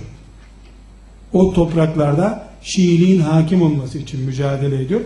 O 1.34 1.54
topraklarda 1.54 2.45
Şiiliğin 2.66 3.20
hakim 3.20 3.62
olması 3.62 3.98
için 3.98 4.22
mücadele 4.22 4.82
ediyor. 4.82 5.02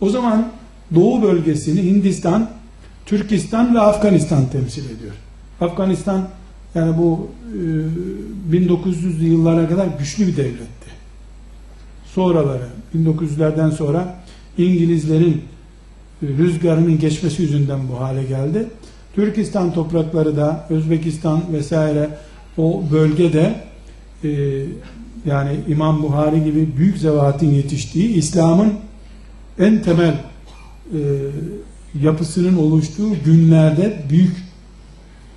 O 0.00 0.10
zaman 0.10 0.52
Doğu 0.94 1.22
bölgesini 1.22 1.82
Hindistan, 1.82 2.50
Türkistan 3.06 3.74
ve 3.74 3.80
Afganistan 3.80 4.46
temsil 4.46 4.84
ediyor. 4.84 5.12
Afganistan 5.60 6.28
yani 6.74 6.98
bu 6.98 7.28
e, 8.50 8.56
1900'lü 8.56 9.24
yıllara 9.24 9.68
kadar 9.68 9.86
güçlü 9.98 10.26
bir 10.26 10.36
devletti. 10.36 10.90
Sonraları 12.14 12.68
1900'lerden 12.96 13.70
sonra 13.70 14.16
İngilizlerin 14.58 15.42
e, 16.22 16.26
rüzgarının 16.26 16.98
geçmesi 16.98 17.42
yüzünden 17.42 17.80
bu 17.88 18.00
hale 18.00 18.24
geldi. 18.24 18.66
Türkistan 19.14 19.72
toprakları 19.72 20.36
da 20.36 20.66
Özbekistan 20.70 21.42
vesaire 21.52 22.10
o 22.58 22.82
bölgede 22.92 23.69
e, 24.24 24.30
yani 25.26 25.60
İmam 25.68 26.02
Buhari 26.02 26.44
gibi 26.44 26.76
büyük 26.76 26.98
zevatin 26.98 27.50
yetiştiği 27.50 28.08
İslam'ın 28.08 28.72
en 29.58 29.82
temel 29.82 30.14
e, 30.94 31.00
yapısının 32.02 32.56
oluştuğu 32.56 33.24
günlerde 33.24 34.02
büyük 34.10 34.36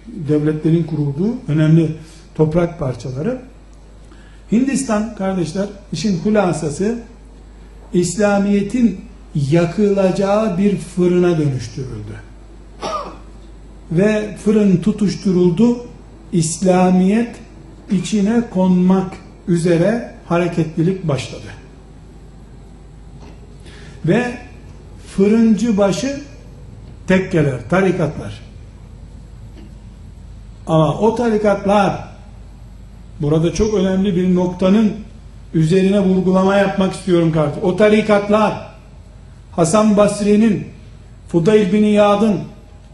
devletlerin 0.07 0.83
kurulduğu 0.83 1.33
önemli 1.47 1.95
toprak 2.35 2.79
parçaları. 2.79 3.41
Hindistan 4.51 5.15
kardeşler 5.15 5.67
işin 5.91 6.19
hulasası 6.19 6.99
İslamiyet'in 7.93 9.01
yakılacağı 9.51 10.57
bir 10.57 10.77
fırına 10.77 11.37
dönüştürüldü. 11.37 12.15
Ve 13.91 14.37
fırın 14.43 14.77
tutuşturuldu. 14.77 15.85
İslamiyet 16.31 17.35
içine 17.93 18.41
konmak 18.49 19.13
üzere 19.47 20.13
hareketlilik 20.27 21.07
başladı. 21.07 21.47
Ve 24.05 24.37
fırıncı 25.15 25.77
başı 25.77 26.21
tekkeler, 27.07 27.69
tarikatlar. 27.69 28.41
Ama 30.67 30.99
o 30.99 31.15
tarikatlar 31.15 32.07
burada 33.19 33.53
çok 33.53 33.73
önemli 33.73 34.15
bir 34.15 34.35
noktanın 34.35 34.93
üzerine 35.53 35.99
vurgulama 35.99 36.55
yapmak 36.55 36.93
istiyorum 36.93 37.31
kardeşim. 37.31 37.63
O 37.63 37.75
tarikatlar 37.75 38.67
Hasan 39.51 39.97
Basri'nin, 39.97 40.67
Fudayl 41.27 41.73
bin 41.73 41.83
İyad'ın, 41.83 42.39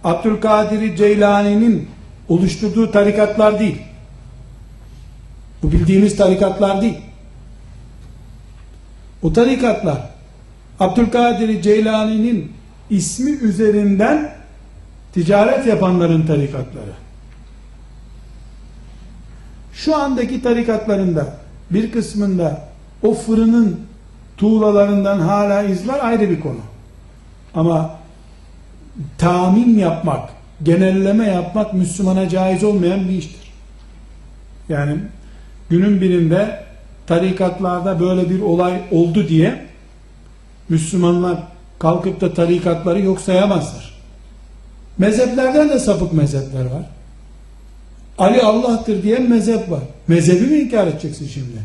Abdülkadir 0.04 0.96
Ceylani'nin 0.96 1.90
oluşturduğu 2.30 2.92
tarikatlar 2.92 3.60
değil. 3.60 3.78
Bu 5.64 5.72
bildiğimiz 5.72 6.18
tarikatlar 6.18 6.82
değil. 6.82 6.98
O 9.24 9.34
tarikatlar 9.34 10.10
Abdülkadir 10.80 11.62
Ceylani'nin 11.62 12.52
ismi 12.90 13.32
üzerinden 13.32 14.32
ticaret 15.14 15.68
yapanların 15.68 16.28
tarikatları. 16.28 16.94
Şu 19.74 19.96
andaki 19.96 20.42
tarikatlarında 20.42 21.38
bir 21.72 21.92
kısmında 21.92 22.62
o 23.04 23.14
fırının 23.14 23.80
tuğlalarından 24.38 25.20
hala 25.20 25.64
izler 25.64 26.06
ayrı 26.06 26.30
bir 26.30 26.40
konu. 26.40 26.60
Ama 27.54 27.96
tamim 29.18 29.80
yapmak, 29.80 30.30
genelleme 30.64 31.28
yapmak 31.28 31.74
Müslümana 31.74 32.30
caiz 32.30 32.64
olmayan 32.64 33.10
bir 33.10 33.14
iştir. 33.14 33.54
Yani 34.70 34.98
günün 35.70 36.02
birinde 36.02 36.64
tarikatlarda 37.08 38.00
böyle 38.00 38.30
bir 38.30 38.42
olay 38.42 38.82
oldu 38.92 39.28
diye 39.28 39.66
Müslümanlar 40.70 41.38
kalkıp 41.80 42.22
da 42.22 42.34
tarikatları 42.34 43.02
yok 43.02 43.22
sayamazlar. 43.22 44.00
Mezheplerden 44.98 45.70
de 45.70 45.80
sapık 45.80 46.14
mezhepler 46.14 46.66
var. 46.66 46.86
Ali 48.18 48.42
Allah'tır 48.42 49.04
diyen 49.04 49.30
mezhep 49.30 49.72
var. 49.72 49.80
Mezhebi 50.08 50.48
mi 50.48 50.58
inkar 50.58 50.88
edeceksin 50.88 51.28
şimdi? 51.28 51.58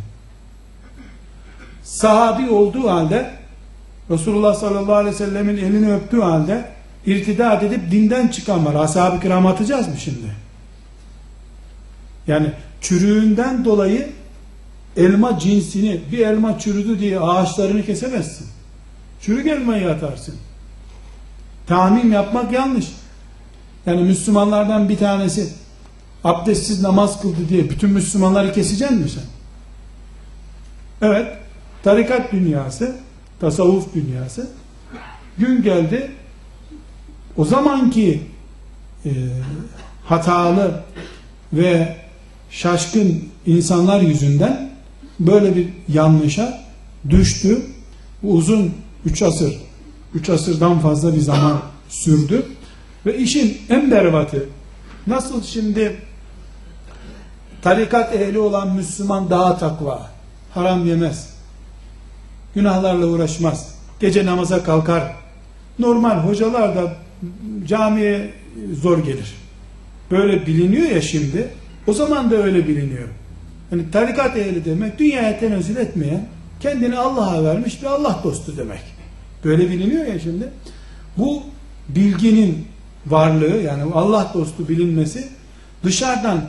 Sahabi 1.83 2.51
olduğu 2.51 2.91
halde 2.91 3.31
Resulullah 4.11 4.55
sallallahu 4.55 4.95
aleyhi 4.95 5.15
ve 5.15 5.19
sellemin 5.19 5.57
elini 5.57 5.95
öptüğü 5.95 6.21
halde 6.21 6.65
irtidat 7.07 7.63
edip 7.63 7.91
dinden 7.91 8.29
çıkan 8.29 8.67
var. 8.67 8.75
Ashab-ı 8.75 9.21
kiram 9.21 9.47
atacağız 9.47 9.89
mı 9.89 9.95
şimdi? 9.99 10.27
Yani 12.27 12.53
çürüğünden 12.85 13.65
dolayı 13.65 14.11
elma 14.97 15.39
cinsini 15.39 16.01
bir 16.13 16.19
elma 16.19 16.59
çürüdü 16.59 16.99
diye 16.99 17.21
ağaçlarını 17.21 17.87
kesemezsin. 17.87 18.47
Çürük 19.21 19.47
elmayı 19.47 19.91
atarsın. 19.91 20.35
Tamim 21.67 22.13
yapmak 22.13 22.53
yanlış. 22.53 22.87
Yani 23.87 24.03
Müslümanlardan 24.03 24.89
bir 24.89 24.97
tanesi 24.97 25.53
abdestsiz 26.25 26.83
namaz 26.83 27.23
kıldı 27.23 27.49
diye 27.49 27.71
bütün 27.71 27.91
Müslümanları 27.91 28.53
keseceksin 28.53 28.99
mi 28.99 29.09
sen? 29.09 29.25
Evet, 31.03 31.27
tarikat 31.83 32.33
dünyası, 32.33 32.97
tasavvuf 33.41 33.95
dünyası 33.95 34.51
gün 35.39 35.63
geldi 35.63 36.11
o 37.37 37.45
zamanki 37.45 38.23
e, 39.05 39.11
hatalı 40.05 40.83
ve 41.53 42.04
şaşkın 42.55 43.25
insanlar 43.47 44.01
yüzünden 44.01 44.71
böyle 45.21 45.57
bir 45.57 45.69
yanlışa 45.89 46.61
düştü. 47.11 47.63
Bu 48.23 48.33
uzun 48.33 48.75
3 49.05 49.23
asır, 49.23 49.55
3 50.15 50.31
asırdan 50.31 50.81
fazla 50.81 51.15
bir 51.15 51.21
zaman 51.21 51.63
sürdü. 51.89 52.47
Ve 53.07 53.19
işin 53.19 53.59
en 53.71 53.91
berbatı 53.91 54.49
nasıl 55.07 55.43
şimdi 55.43 55.97
tarikat 57.63 58.15
ehli 58.15 58.39
olan 58.39 58.77
Müslüman 58.77 59.31
daha 59.31 59.59
takva, 59.59 60.11
haram 60.55 60.87
yemez, 60.87 61.31
günahlarla 62.55 63.07
uğraşmaz, 63.07 63.75
gece 64.01 64.27
namaza 64.27 64.65
kalkar, 64.65 65.15
normal 65.79 66.19
hocalar 66.19 66.77
da 66.77 66.95
camiye 67.67 68.31
zor 68.83 68.99
gelir. 68.99 69.35
Böyle 70.11 70.47
biliniyor 70.47 70.89
ya 70.89 71.03
şimdi, 71.03 71.49
o 71.87 71.93
zaman 71.93 72.31
da 72.31 72.37
öyle 72.37 72.69
biliniyor. 72.69 73.09
Yani 73.73 73.91
tarikat 73.91 74.37
ehli 74.37 74.65
demek 74.65 74.99
dünyaya 74.99 75.41
tenezzül 75.41 75.77
etmeyen, 75.77 76.27
kendini 76.61 76.99
Allah'a 76.99 77.45
vermiş 77.45 77.83
bir 77.83 77.87
Allah 77.87 78.21
dostu 78.25 78.57
demek. 78.57 78.81
Böyle 79.45 79.71
biliniyor 79.71 80.07
ya 80.07 80.19
şimdi. 80.19 80.49
Bu 81.19 81.43
bilginin 81.89 82.67
varlığı 83.07 83.61
yani 83.63 83.93
Allah 83.95 84.31
dostu 84.35 84.69
bilinmesi 84.69 85.29
dışarıdan 85.85 86.41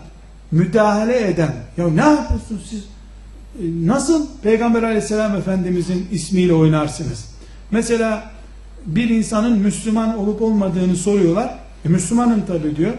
müdahale 0.51 1.27
eden 1.27 1.53
ya 1.77 1.87
ne 1.87 2.01
yapıyorsunuz 2.01 2.65
siz 2.69 2.79
e, 2.79 3.87
nasıl 3.87 4.27
Peygamber 4.43 4.83
aleyhisselam 4.83 5.35
efendimizin 5.35 6.07
ismiyle 6.11 6.53
oynarsınız 6.53 7.25
mesela 7.71 8.31
bir 8.85 9.09
insanın 9.09 9.57
Müslüman 9.57 10.17
olup 10.17 10.41
olmadığını 10.41 10.95
soruyorlar 10.95 11.59
e, 11.85 11.89
Müslümanım 11.89 12.45
tabi 12.45 12.75
diyor 12.75 12.93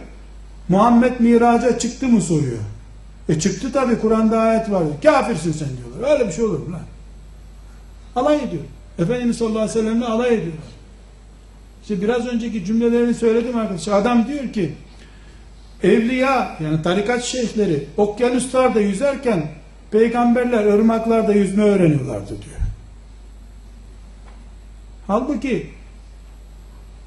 Muhammed 0.68 1.20
miraca 1.20 1.78
çıktı 1.78 2.08
mı 2.08 2.22
soruyor. 2.22 2.58
E 3.28 3.40
çıktı 3.40 3.72
tabi 3.72 3.98
Kur'an'da 3.98 4.40
ayet 4.40 4.70
var. 4.70 4.82
Kafirsin 5.02 5.52
sen 5.52 5.68
diyorlar. 5.76 6.12
Öyle 6.12 6.28
bir 6.28 6.32
şey 6.32 6.44
olur 6.44 6.58
mu 6.66 6.72
lan? 6.72 6.80
Alay 8.16 8.36
ediyor. 8.36 8.62
Efendimiz 8.98 9.38
sallallahu 9.38 9.58
aleyhi 9.58 9.78
ve 9.78 9.82
sellemle 9.82 10.04
alay 10.04 10.28
ediyorlar. 10.28 10.64
İşte 11.82 12.02
biraz 12.02 12.26
önceki 12.26 12.64
cümlelerini 12.64 13.14
söyledim 13.14 13.58
arkadaşlar. 13.58 14.00
Adam 14.00 14.26
diyor 14.26 14.52
ki 14.52 14.72
evliya 15.82 16.56
yani 16.60 16.82
tarikat 16.82 17.24
şeyhleri 17.24 17.86
okyanuslarda 17.96 18.80
yüzerken 18.80 19.48
peygamberler 19.90 20.64
ırmaklarda 20.64 21.32
yüzme 21.32 21.62
öğreniyorlardı 21.62 22.28
diyor. 22.28 22.60
Halbuki 25.06 25.70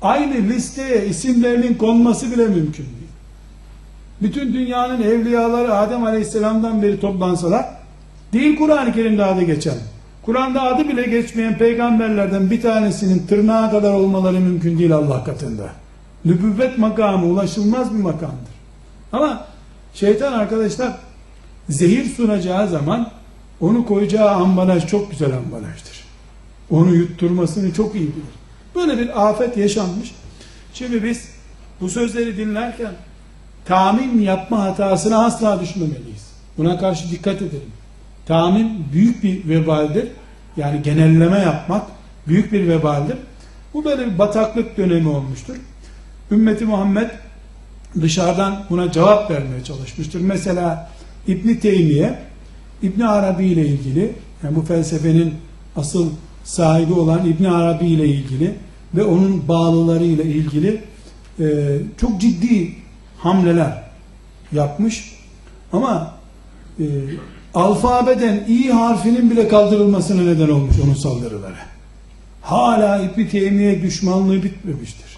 aynı 0.01 0.33
listeye 0.33 1.05
isimlerinin 1.07 1.73
konması 1.73 2.31
bile 2.31 2.47
mümkün. 2.47 2.98
Bütün 4.21 4.53
dünyanın 4.53 5.01
evliyaları 5.01 5.73
Adem 5.73 6.03
Aleyhisselam'dan 6.03 6.82
beri 6.82 6.99
toplansalar 6.99 7.65
değil 8.34 8.58
Kur'an-ı 8.58 8.93
Kerim'de 8.93 9.25
adı 9.25 9.41
geçen 9.41 9.75
Kur'an'da 10.25 10.62
adı 10.62 10.89
bile 10.89 11.03
geçmeyen 11.03 11.58
peygamberlerden 11.58 12.51
bir 12.51 12.62
tanesinin 12.62 13.27
tırnağa 13.27 13.71
kadar 13.71 13.93
olmaları 13.93 14.39
mümkün 14.39 14.79
değil 14.79 14.95
Allah 14.95 15.23
katında. 15.23 15.69
Nübüvvet 16.25 16.77
makamı 16.77 17.25
ulaşılmaz 17.25 17.93
bir 17.93 18.03
makamdır. 18.03 18.53
Ama 19.12 19.45
şeytan 19.93 20.34
arkadaşlar 20.34 20.91
zehir 21.69 22.05
sunacağı 22.05 22.67
zaman 22.67 23.12
onu 23.62 23.86
koyacağı 23.86 24.29
ambalaj 24.29 24.88
çok 24.88 25.12
güzel 25.12 25.38
ambalajdır. 25.38 26.03
Onu 26.69 26.95
yutturmasını 26.95 27.73
çok 27.73 27.95
iyi 27.95 28.08
bilir. 28.08 28.39
Böyle 28.75 28.97
bir 28.97 29.29
afet 29.29 29.58
yaşanmış. 29.58 30.15
Şimdi 30.73 31.03
biz 31.03 31.29
bu 31.82 31.89
sözleri 31.89 32.38
dinlerken 32.38 32.91
tamim 33.69 34.21
yapma 34.21 34.63
hatasına 34.63 35.25
asla 35.25 35.62
düşmemeliyiz. 35.62 36.29
Buna 36.58 36.79
karşı 36.79 37.12
dikkat 37.12 37.36
edelim. 37.36 37.71
Tamim 38.25 38.67
büyük 38.93 39.23
bir 39.23 39.49
vebaldir. 39.49 40.08
Yani 40.58 40.82
genelleme 40.82 41.39
yapmak 41.39 41.86
büyük 42.27 42.51
bir 42.51 42.67
vebaldir. 42.67 43.17
Bu 43.73 43.86
böyle 43.86 44.08
bir 44.08 44.19
bataklık 44.19 44.77
dönemi 44.77 45.10
olmuştur. 45.10 45.55
Ümmeti 46.32 46.65
Muhammed 46.65 47.10
dışarıdan 48.01 48.63
buna 48.69 48.91
cevap 48.91 49.32
vermeye 49.32 49.63
çalışmıştır. 49.63 50.21
Mesela 50.21 50.89
İbn 51.27 51.53
Teymiye 51.53 52.19
İbn 52.84 53.01
Arabi 53.01 53.45
ile 53.45 53.67
ilgili 53.67 54.15
yani 54.43 54.55
bu 54.55 54.62
felsefenin 54.62 55.34
asıl 55.75 56.10
sahibi 56.43 56.93
olan 56.93 57.25
İbn 57.25 57.43
Arabi 57.43 57.86
ile 57.86 58.08
ilgili 58.08 58.55
ve 58.95 59.03
onun 59.03 59.47
bağlıları 59.47 60.03
ile 60.03 60.23
ilgili 60.23 60.82
e, 61.39 61.77
çok 61.97 62.21
ciddi 62.21 62.79
hamleler 63.19 63.84
yapmış. 64.51 65.15
Ama 65.73 66.13
e, 66.79 66.86
alfabeden 67.53 68.43
i 68.47 68.71
harfinin 68.71 69.32
bile 69.32 69.47
kaldırılmasına 69.47 70.21
neden 70.21 70.49
olmuş 70.49 70.75
onun 70.84 70.93
saldırıları. 70.93 71.55
Hala 72.41 73.01
İbn 73.01 73.25
Teymiye 73.25 73.82
düşmanlığı 73.82 74.43
bitmemiştir. 74.43 75.17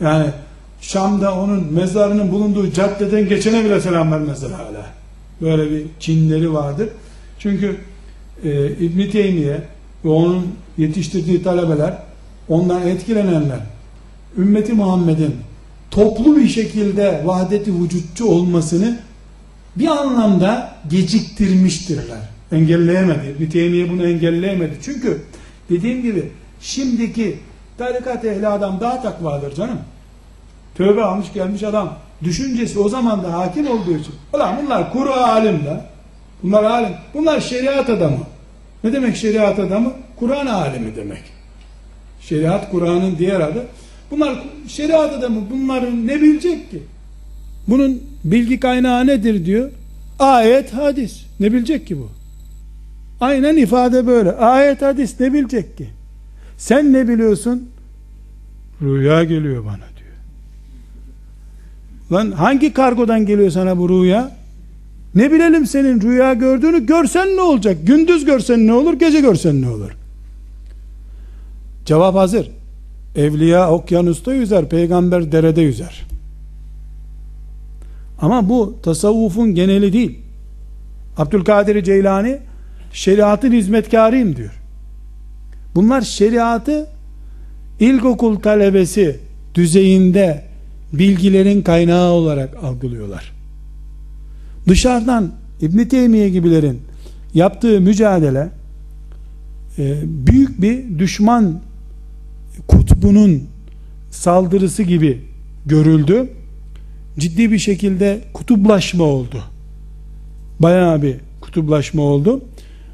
Yani 0.00 0.30
Şam'da 0.80 1.34
onun 1.34 1.72
mezarının 1.72 2.32
bulunduğu 2.32 2.72
caddeden 2.72 3.28
geçene 3.28 3.64
bile 3.64 3.80
selam 3.80 4.12
vermezler 4.12 4.50
hala. 4.50 4.86
Böyle 5.40 5.70
bir 5.70 5.86
kinleri 6.00 6.52
vardır. 6.52 6.88
Çünkü 7.38 7.76
e, 8.44 8.70
İbn 8.70 9.10
Teymiye 9.10 9.62
ve 10.04 10.08
onun 10.08 10.46
yetiştirdiği 10.78 11.42
talebeler, 11.42 11.98
ondan 12.48 12.86
etkilenenler, 12.86 13.60
ümmeti 14.38 14.72
Muhammed'in 14.72 15.34
toplu 15.90 16.36
bir 16.36 16.48
şekilde 16.48 17.22
vahdeti 17.24 17.82
vücutçu 17.82 18.26
olmasını 18.26 18.98
bir 19.76 19.86
anlamda 19.86 20.74
geciktirmiştirler. 20.90 22.18
Engelleyemedi. 22.52 23.36
İbn 23.38 23.50
Teymiye 23.50 23.90
bunu 23.90 24.06
engelleyemedi. 24.06 24.72
Çünkü 24.82 25.22
dediğim 25.70 26.02
gibi 26.02 26.32
şimdiki 26.60 27.38
tarikat 27.78 28.24
ehli 28.24 28.48
adam 28.48 28.80
daha 28.80 29.02
takvadır 29.02 29.54
canım. 29.54 29.78
Tövbe 30.74 31.02
almış 31.02 31.32
gelmiş 31.32 31.62
adam. 31.62 31.94
Düşüncesi 32.24 32.78
o 32.78 32.88
zaman 32.88 33.22
da 33.22 33.32
hakim 33.32 33.70
olduğu 33.70 33.96
için. 33.96 34.14
Ulan 34.34 34.56
bunlar 34.62 34.92
kuru 34.92 35.12
alim 35.12 35.64
de. 35.64 35.80
Bunlar 36.42 36.64
alim. 36.64 36.92
Bunlar 37.14 37.40
şeriat 37.40 37.90
adamı. 37.90 38.18
Ne 38.84 38.92
demek 38.92 39.16
şeriat 39.16 39.58
adamı? 39.58 39.92
Kur'an 40.16 40.46
alimi 40.46 40.96
demek. 40.96 41.22
Şeriat 42.20 42.70
Kur'an'ın 42.70 43.18
diğer 43.18 43.40
adı. 43.40 43.66
Bunlar 44.10 44.38
şeriat 44.68 45.12
adamı. 45.12 45.40
Bunların 45.50 46.06
ne 46.06 46.20
bilecek 46.22 46.70
ki? 46.70 46.82
Bunun 47.68 48.02
bilgi 48.24 48.60
kaynağı 48.60 49.06
nedir 49.06 49.46
diyor. 49.46 49.70
Ayet, 50.18 50.74
hadis. 50.74 51.24
Ne 51.40 51.52
bilecek 51.52 51.86
ki 51.86 51.98
bu? 51.98 52.08
Aynen 53.20 53.56
ifade 53.56 54.06
böyle. 54.06 54.32
Ayet, 54.32 54.82
hadis 54.82 55.20
ne 55.20 55.32
bilecek 55.32 55.78
ki? 55.78 55.88
Sen 56.58 56.92
ne 56.92 57.08
biliyorsun? 57.08 57.68
Rüya 58.82 59.24
geliyor 59.24 59.64
bana 59.64 59.76
diyor. 59.76 60.16
Lan 62.12 62.32
hangi 62.32 62.72
kargodan 62.72 63.26
geliyor 63.26 63.50
sana 63.50 63.78
bu 63.78 63.88
rüya? 63.88 64.36
Ne 65.14 65.32
bilelim 65.32 65.66
senin 65.66 66.00
rüya 66.00 66.34
gördüğünü 66.34 66.86
görsen 66.86 67.36
ne 67.36 67.40
olacak? 67.40 67.76
Gündüz 67.84 68.24
görsen 68.24 68.66
ne 68.66 68.72
olur? 68.72 68.94
Gece 68.94 69.20
görsen 69.20 69.62
ne 69.62 69.68
olur? 69.68 69.90
Cevap 71.84 72.14
hazır. 72.14 72.50
Evliya 73.18 73.70
okyanusta 73.70 74.34
yüzer, 74.34 74.68
peygamber 74.68 75.32
derede 75.32 75.60
yüzer. 75.60 76.06
Ama 78.20 78.48
bu 78.48 78.78
tasavvufun 78.82 79.54
geneli 79.54 79.92
değil. 79.92 80.18
Abdülkadir 81.16 81.84
Ceylani 81.84 82.38
şeriatın 82.92 83.52
hizmetkarıyım 83.52 84.36
diyor. 84.36 84.60
Bunlar 85.74 86.00
şeriatı 86.00 86.86
ilkokul 87.80 88.36
talebesi 88.36 89.20
düzeyinde 89.54 90.44
bilgilerin 90.92 91.62
kaynağı 91.62 92.10
olarak 92.10 92.64
algılıyorlar. 92.64 93.32
Dışarıdan 94.68 95.32
İbn 95.60 95.84
Teymiye 95.84 96.28
gibilerin 96.28 96.80
yaptığı 97.34 97.80
mücadele 97.80 98.48
e, 99.78 99.96
büyük 100.04 100.62
bir 100.62 100.98
düşman 100.98 101.60
kutbunun 102.98 103.42
saldırısı 104.10 104.82
gibi 104.82 105.20
görüldü. 105.66 106.28
Ciddi 107.18 107.52
bir 107.52 107.58
şekilde 107.58 108.20
kutuplaşma 108.32 109.04
oldu. 109.04 109.42
Bayağı 110.60 111.02
bir 111.02 111.16
kutuplaşma 111.40 112.02
oldu. 112.02 112.40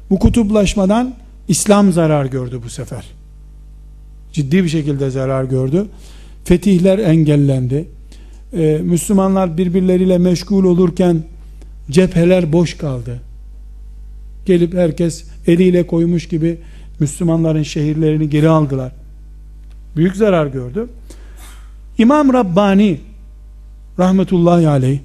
Bu 0.09 0.19
kutuplaşmadan 0.19 1.15
İslam 1.47 1.91
zarar 1.91 2.25
gördü 2.25 2.61
bu 2.65 2.69
sefer. 2.69 3.05
Ciddi 4.33 4.63
bir 4.63 4.69
şekilde 4.69 5.09
zarar 5.09 5.43
gördü. 5.43 5.85
Fetihler 6.43 6.99
engellendi. 6.99 7.87
Ee, 8.53 8.79
Müslümanlar 8.83 9.57
birbirleriyle 9.57 10.17
meşgul 10.17 10.63
olurken 10.63 11.23
cepheler 11.91 12.53
boş 12.53 12.77
kaldı. 12.77 13.19
Gelip 14.45 14.73
herkes 14.73 15.23
eliyle 15.47 15.87
koymuş 15.87 16.27
gibi 16.27 16.57
Müslümanların 16.99 17.63
şehirlerini 17.63 18.29
geri 18.29 18.49
aldılar. 18.49 19.04
Büyük 19.95 20.15
zarar 20.15 20.47
gördü. 20.47 20.87
İmam 21.97 22.33
Rabbani 22.33 22.99
rahmetullahi 23.99 24.67
aleyh 24.67 24.99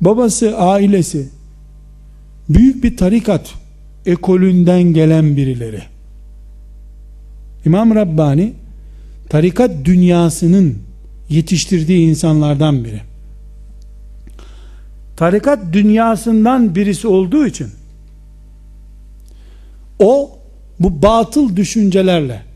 babası, 0.00 0.56
ailesi 0.58 1.28
büyük 2.48 2.84
bir 2.84 2.96
tarikat 2.96 3.54
ekolünden 4.06 4.82
gelen 4.82 5.36
birileri. 5.36 5.82
İmam 7.64 7.94
Rabbani 7.94 8.52
tarikat 9.28 9.70
dünyasının 9.84 10.78
yetiştirdiği 11.28 12.08
insanlardan 12.08 12.84
biri. 12.84 13.00
Tarikat 15.16 15.72
dünyasından 15.72 16.74
birisi 16.74 17.08
olduğu 17.08 17.46
için 17.46 17.68
o 19.98 20.38
bu 20.80 21.02
batıl 21.02 21.56
düşüncelerle 21.56 22.47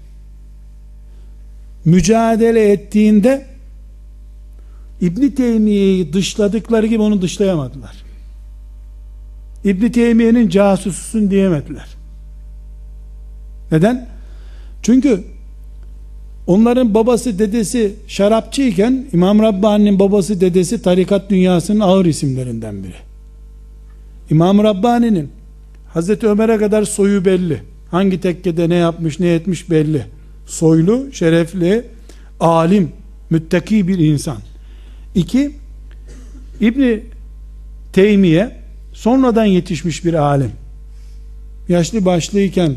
mücadele 1.84 2.72
ettiğinde 2.72 3.46
İbn 5.00 5.28
Teymiye'yi 5.28 6.12
dışladıkları 6.12 6.86
gibi 6.86 7.02
onu 7.02 7.22
dışlayamadılar. 7.22 8.04
İbn 9.64 9.88
Teymiye'nin 9.88 10.48
casususun 10.48 11.30
diyemediler. 11.30 11.86
Neden? 13.72 14.08
Çünkü 14.82 15.24
onların 16.46 16.94
babası 16.94 17.38
dedesi 17.38 17.94
şarapçıyken 18.06 19.06
İmam 19.12 19.38
Rabbani'nin 19.38 19.98
babası 19.98 20.40
dedesi 20.40 20.82
tarikat 20.82 21.30
dünyasının 21.30 21.80
ağır 21.80 22.06
isimlerinden 22.06 22.84
biri. 22.84 22.96
İmam 24.30 24.64
Rabbani'nin 24.64 25.30
Hazreti 25.88 26.26
Ömer'e 26.26 26.58
kadar 26.58 26.84
soyu 26.84 27.24
belli. 27.24 27.62
Hangi 27.90 28.20
tekkede 28.20 28.68
ne 28.68 28.74
yapmış 28.74 29.20
ne 29.20 29.34
etmiş 29.34 29.70
belli. 29.70 30.06
Soylu, 30.52 31.12
şerefli, 31.12 31.84
alim, 32.40 32.92
müttaki 33.30 33.88
bir 33.88 33.98
insan. 33.98 34.36
İki, 35.14 35.50
İbni 36.60 37.00
Teymiye 37.92 38.56
sonradan 38.92 39.44
yetişmiş 39.44 40.04
bir 40.04 40.14
alim. 40.14 40.50
Yaşlı 41.68 42.04
başlıyken 42.04 42.74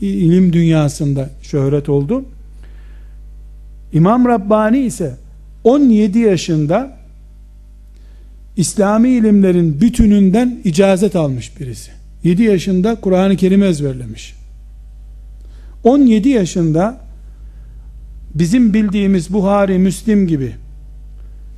ilim 0.00 0.52
dünyasında 0.52 1.30
şöhret 1.42 1.88
oldu. 1.88 2.24
İmam 3.92 4.24
Rabbani 4.24 4.78
ise 4.78 5.16
17 5.64 6.18
yaşında 6.18 6.98
İslami 8.56 9.08
ilimlerin 9.08 9.80
bütününden 9.80 10.60
icazet 10.64 11.16
almış 11.16 11.60
birisi. 11.60 11.90
7 12.24 12.42
yaşında 12.42 12.94
Kur'an-ı 12.94 13.36
Kerim 13.36 13.62
ezberlemiş. 13.62 14.37
17 15.88 16.28
yaşında 16.28 17.00
bizim 18.34 18.74
bildiğimiz 18.74 19.32
Buhari, 19.32 19.78
Müslim 19.78 20.26
gibi 20.26 20.54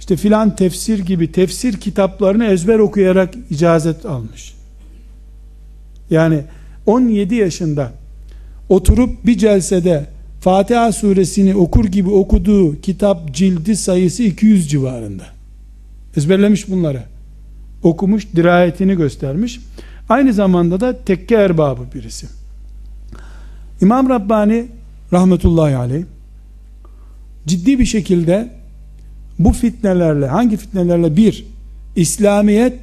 işte 0.01 0.17
filan 0.17 0.57
tefsir 0.57 0.99
gibi 0.99 1.33
tefsir 1.33 1.73
kitaplarını 1.73 2.45
ezber 2.45 2.79
okuyarak 2.79 3.35
icazet 3.51 4.07
almış. 4.07 4.55
Yani 6.11 6.41
17 6.87 7.35
yaşında 7.35 7.93
oturup 8.69 9.27
bir 9.27 9.39
celsede 9.39 10.07
Fatiha 10.41 10.93
suresini 10.93 11.55
okur 11.55 11.85
gibi 11.85 12.11
okuduğu 12.11 12.81
kitap 12.81 13.35
cildi 13.35 13.77
sayısı 13.77 14.23
200 14.23 14.71
civarında. 14.71 15.25
Ezberlemiş 16.17 16.69
bunları. 16.69 17.03
Okumuş, 17.83 18.27
dirayetini 18.37 18.97
göstermiş. 18.97 19.61
Aynı 20.09 20.33
zamanda 20.33 20.81
da 20.81 21.05
tekke 21.05 21.35
erbabı 21.35 21.83
birisi. 21.95 22.40
İmam 23.81 24.09
Rabbani 24.09 24.67
rahmetullahi 25.13 25.77
aleyh 25.77 26.03
ciddi 27.47 27.79
bir 27.79 27.85
şekilde 27.85 28.49
bu 29.39 29.53
fitnelerle 29.53 30.27
hangi 30.27 30.57
fitnelerle 30.57 31.17
bir 31.17 31.47
İslamiyet 31.97 32.79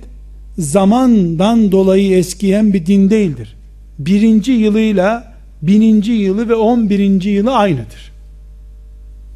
zamandan 0.58 1.72
dolayı 1.72 2.18
eskiyen 2.18 2.74
bir 2.74 2.86
din 2.86 3.10
değildir. 3.10 3.56
Birinci 4.00 4.52
yılıyla 4.52 5.34
bininci 5.62 6.12
yılı 6.12 6.50
ve 6.50 6.56
on 6.56 6.90
birinci 6.90 7.30
yılı 7.30 7.56
aynıdır. 7.56 8.12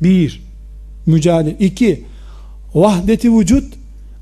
Bir, 0.01 0.41
mücadele. 1.05 1.55
iki 1.59 2.03
vahdeti 2.73 3.37
vücut 3.37 3.73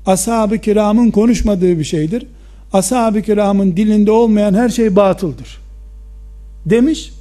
ashab-ı 0.06 0.58
kiramın 0.58 1.10
konuşmadığı 1.10 1.78
bir 1.78 1.84
şeydir. 1.84 2.26
Ashab-ı 2.72 3.22
kiramın 3.22 3.76
dilinde 3.76 4.10
olmayan 4.10 4.54
her 4.54 4.68
şey 4.68 4.96
batıldır. 4.96 5.60
demiş. 6.66 7.12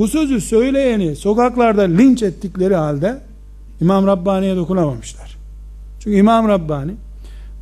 Bu 0.00 0.08
sözü 0.08 0.40
söyleyeni 0.40 1.16
sokaklarda 1.16 1.82
linç 1.82 2.22
ettikleri 2.22 2.74
halde 2.74 3.18
İmam 3.80 4.06
Rabbani'ye 4.06 4.56
dokunamamışlar. 4.56 5.36
Çünkü 6.00 6.16
İmam 6.16 6.48
Rabbani 6.48 6.92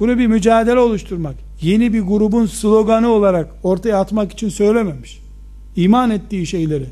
bunu 0.01 0.19
bir 0.19 0.27
mücadele 0.27 0.79
oluşturmak, 0.79 1.35
yeni 1.63 1.93
bir 1.93 2.01
grubun 2.01 2.47
sloganı 2.47 3.09
olarak 3.09 3.49
ortaya 3.63 4.01
atmak 4.01 4.33
için 4.33 4.49
söylememiş. 4.49 5.21
İman 5.77 6.11
ettiği 6.11 6.47
şeyleri 6.47 6.87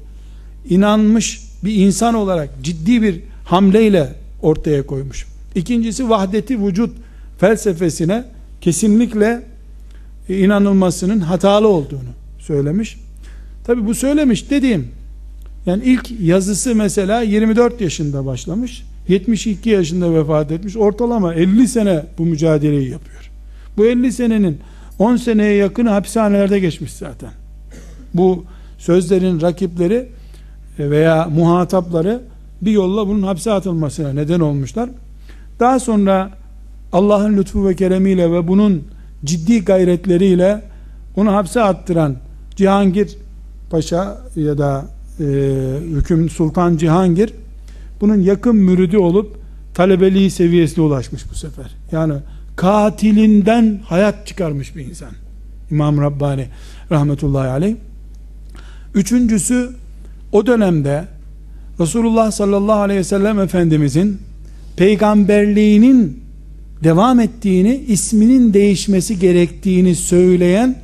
inanmış 0.68 1.42
bir 1.64 1.74
insan 1.74 2.14
olarak 2.14 2.50
ciddi 2.62 3.02
bir 3.02 3.20
hamleyle 3.44 4.14
ortaya 4.42 4.86
koymuş. 4.86 5.26
İkincisi 5.54 6.10
vahdeti 6.10 6.66
vücut 6.66 6.96
felsefesine 7.38 8.24
kesinlikle 8.60 9.42
inanılmasının 10.28 11.20
hatalı 11.20 11.68
olduğunu 11.68 12.10
söylemiş. 12.38 12.96
Tabi 13.64 13.86
bu 13.86 13.94
söylemiş 13.94 14.50
dediğim 14.50 14.88
yani 15.66 15.84
ilk 15.84 16.20
yazısı 16.20 16.74
mesela 16.74 17.20
24 17.20 17.80
yaşında 17.80 18.26
başlamış. 18.26 18.82
72 19.08 19.70
yaşında 19.70 20.14
vefat 20.14 20.52
etmiş. 20.52 20.76
Ortalama 20.76 21.34
50 21.34 21.68
sene 21.68 22.04
bu 22.18 22.26
mücadeleyi 22.26 22.90
yapıyor. 22.90 23.30
Bu 23.76 23.86
50 23.86 24.12
senenin 24.12 24.58
10 24.98 25.16
seneye 25.16 25.54
yakını 25.54 25.90
hapishanelerde 25.90 26.60
geçmiş 26.60 26.92
zaten. 26.92 27.30
Bu 28.14 28.44
sözlerin 28.78 29.40
rakipleri 29.40 30.08
veya 30.78 31.28
muhatapları 31.34 32.20
bir 32.62 32.70
yolla 32.70 33.08
bunun 33.08 33.22
hapse 33.22 33.52
atılmasına 33.52 34.12
neden 34.12 34.40
olmuşlar. 34.40 34.90
Daha 35.60 35.80
sonra 35.80 36.30
Allah'ın 36.92 37.36
lütfu 37.36 37.68
ve 37.68 37.74
keremiyle 37.74 38.32
ve 38.32 38.48
bunun 38.48 38.84
ciddi 39.24 39.64
gayretleriyle 39.64 40.62
onu 41.16 41.32
hapse 41.32 41.62
attıran 41.62 42.16
Cihangir 42.56 43.16
Paşa 43.70 44.18
ya 44.36 44.58
da 44.58 44.84
e, 45.20 45.24
hüküm 45.96 46.30
Sultan 46.30 46.76
Cihangir 46.76 47.32
bunun 48.00 48.20
yakın 48.20 48.56
müridi 48.56 48.98
olup 48.98 49.36
talebeliği 49.74 50.30
seviyesine 50.30 50.84
ulaşmış 50.84 51.30
bu 51.30 51.34
sefer. 51.34 51.66
Yani 51.92 52.14
katilinden 52.56 53.80
hayat 53.84 54.26
çıkarmış 54.26 54.76
bir 54.76 54.84
insan. 54.84 55.10
İmam 55.70 56.00
Rabbani 56.00 56.46
rahmetullahi 56.90 57.48
aleyh. 57.48 57.74
Üçüncüsü 58.94 59.70
o 60.32 60.46
dönemde 60.46 61.04
Resulullah 61.80 62.30
sallallahu 62.30 62.80
aleyhi 62.80 63.00
ve 63.00 63.04
sellem 63.04 63.38
Efendimizin 63.38 64.18
peygamberliğinin 64.76 66.20
devam 66.84 67.20
ettiğini, 67.20 67.84
isminin 67.88 68.54
değişmesi 68.54 69.18
gerektiğini 69.18 69.94
söyleyen 69.94 70.76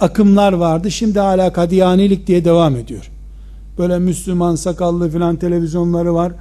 akımlar 0.00 0.52
vardı. 0.52 0.90
Şimdi 0.90 1.18
hala 1.18 1.52
Kadiyanilik 1.52 2.26
diye 2.26 2.44
devam 2.44 2.76
ediyor. 2.76 3.10
Böyle 3.78 3.98
Müslüman 3.98 4.54
sakallı 4.54 5.10
filan 5.10 5.36
televizyonları 5.36 6.14
var. 6.14 6.32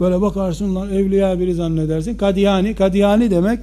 Böyle 0.00 0.20
bakarsın 0.20 0.74
lan 0.74 0.90
evliya 0.90 1.38
biri 1.38 1.54
zannedersin. 1.54 2.14
Kadiyani, 2.14 2.74
Kadiyani 2.74 3.30
demek 3.30 3.58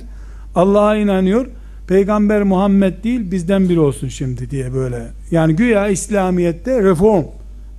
Allah'a 0.56 0.96
inanıyor. 0.96 1.48
Peygamber 1.88 2.44
Muhammed 2.44 3.04
değil 3.04 3.32
bizden 3.32 3.70
biri 3.70 3.80
olsun 3.80 4.08
şimdi 4.08 4.50
diye 4.50 4.74
böyle. 4.74 5.08
Yani 5.32 5.56
güya 5.56 5.88
İslamiyet'te 5.88 6.84
reform 6.84 7.24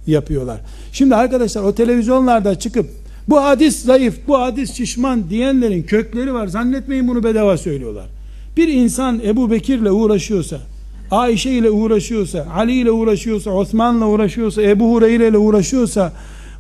yapıyorlar. 0.06 0.60
Şimdi 0.92 1.14
arkadaşlar 1.14 1.62
o 1.62 1.74
televizyonlarda 1.74 2.58
çıkıp 2.58 2.86
bu 3.28 3.42
hadis 3.42 3.84
zayıf, 3.84 4.18
bu 4.28 4.40
hadis 4.40 4.72
şişman 4.72 5.30
diyenlerin 5.30 5.82
kökleri 5.82 6.34
var. 6.34 6.46
Zannetmeyin 6.46 7.08
bunu 7.08 7.24
bedava 7.24 7.58
söylüyorlar. 7.58 8.06
Bir 8.56 8.68
insan 8.68 9.20
Ebu 9.24 9.50
Bekir'le 9.50 9.90
uğraşıyorsa, 9.90 10.58
Ayşe 11.10 11.50
ile 11.50 11.70
uğraşıyorsa, 11.70 12.46
Ali 12.54 12.72
ile 12.72 12.90
uğraşıyorsa, 12.90 13.50
Osman'la 13.50 14.06
uğraşıyorsa, 14.06 14.62
Ebu 14.62 14.92
Hureyre 14.92 15.28
ile 15.28 15.38
uğraşıyorsa, 15.38 16.12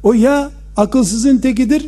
o 0.02 0.12
ya 0.12 0.50
akılsızın 0.76 1.38
tekidir 1.38 1.86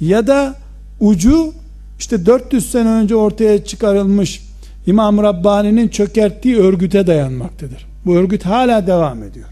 ya 0.00 0.26
da 0.26 0.54
ucu 1.00 1.52
işte 1.98 2.26
400 2.26 2.70
sene 2.70 2.88
önce 2.88 3.16
ortaya 3.16 3.64
çıkarılmış 3.64 4.46
İmam 4.86 5.18
Rabbani'nin 5.18 5.88
çökerttiği 5.88 6.56
örgüte 6.56 7.06
dayanmaktadır. 7.06 7.86
Bu 8.06 8.16
örgüt 8.16 8.46
hala 8.46 8.86
devam 8.86 9.22
ediyor. 9.22 9.48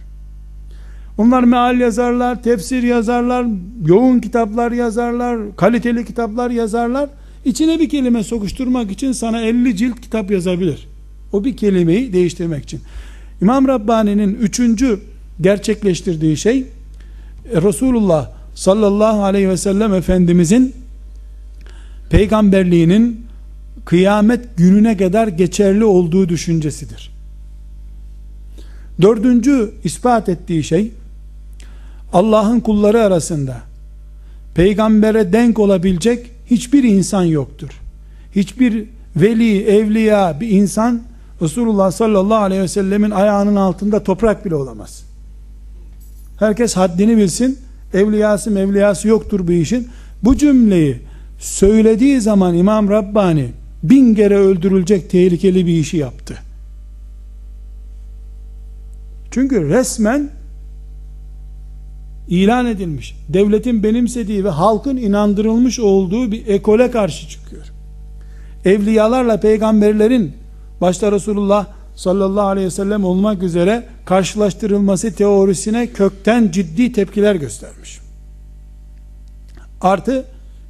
Onlar 1.19 1.43
meal 1.43 1.81
yazarlar, 1.81 2.43
tefsir 2.43 2.83
yazarlar, 2.83 3.47
yoğun 3.87 4.19
kitaplar 4.21 4.73
yazarlar, 4.73 5.57
kaliteli 5.57 6.05
kitaplar 6.05 6.51
yazarlar. 6.51 7.09
İçine 7.45 7.81
bir 7.81 7.89
kelime 7.89 8.25
sokuşturmak 8.25 8.91
için 8.91 9.13
sana 9.13 9.41
50 9.41 9.77
cilt 9.77 10.01
kitap 10.01 10.31
yazabilir. 10.31 10.89
O 11.35 11.45
bir 11.45 11.57
kelimeyi 11.57 12.13
değiştirmek 12.13 12.65
için. 12.65 12.81
İmam 13.43 13.69
Rabbani'nin 13.69 14.35
üçüncü 14.35 15.01
gerçekleştirdiği 15.41 16.37
şey 16.37 16.59
e, 16.59 16.65
Resulullah 17.63 18.31
sallallahu 18.55 19.23
aleyhi 19.25 19.49
ve 19.49 19.57
sellem 19.57 19.95
Efendimizin 19.95 20.75
peygamberliğinin 22.11 23.27
kıyamet 23.85 24.57
gününe 24.57 24.97
kadar 24.97 25.29
geçerli 25.29 25.85
olduğu 25.85 26.29
düşüncesidir. 26.29 27.11
Dördüncü 29.03 29.71
ispat 29.85 30.29
ettiği 30.29 30.65
şey 30.65 30.91
Allah'ın 32.13 32.61
kulları 32.61 33.03
arasında 33.03 33.57
peygambere 34.55 35.33
denk 35.33 35.59
olabilecek 35.59 36.31
hiçbir 36.51 36.85
insan 36.85 37.25
yoktur. 37.25 37.71
Hiçbir 38.37 38.85
veli, 39.17 39.65
evliya 39.65 40.41
bir 40.41 40.49
insan 40.49 41.03
Resulullah 41.43 41.91
sallallahu 41.91 42.39
aleyhi 42.39 42.63
ve 42.63 42.69
sellemin 42.69 43.11
ayağının 43.11 43.57
altında 43.57 44.03
toprak 44.03 44.45
bile 44.45 44.55
olamaz. 44.55 45.05
Herkes 46.39 46.77
haddini 46.77 47.17
bilsin. 47.17 47.59
Evliyası 47.95 48.51
mevliyası 48.51 49.09
yoktur 49.09 49.49
bu 49.49 49.53
işin. 49.53 49.89
Bu 50.23 50.37
cümleyi 50.37 51.01
söylediği 51.39 52.21
zaman 52.21 52.57
İmam 52.57 52.89
Rabbani 52.89 53.49
bin 53.83 54.15
kere 54.15 54.37
öldürülecek 54.37 55.11
tehlikeli 55.11 55.67
bir 55.67 55.73
işi 55.73 55.97
yaptı. 55.97 56.39
Çünkü 59.31 59.69
resmen 59.69 60.31
ilan 62.29 62.67
edilmiş, 62.67 63.17
devletin 63.29 63.83
benimsediği 63.83 64.45
ve 64.45 64.49
halkın 64.49 64.97
inandırılmış 64.97 65.81
olduğu 65.81 66.33
bir 66.33 66.47
ekole 66.47 66.91
karşı 66.91 67.29
çıkıyor. 67.29 67.65
Evliyalarla 68.65 69.41
peygamberlerin 69.41 70.33
başta 70.81 71.13
Resulullah 71.13 71.67
sallallahu 71.97 72.47
aleyhi 72.47 72.67
ve 72.67 72.71
sellem 72.71 73.05
olmak 73.05 73.43
üzere 73.43 73.87
karşılaştırılması 74.05 75.15
teorisine 75.15 75.87
kökten 75.87 76.51
ciddi 76.51 76.93
tepkiler 76.93 77.35
göstermiş. 77.35 78.01
Artı 79.81 80.25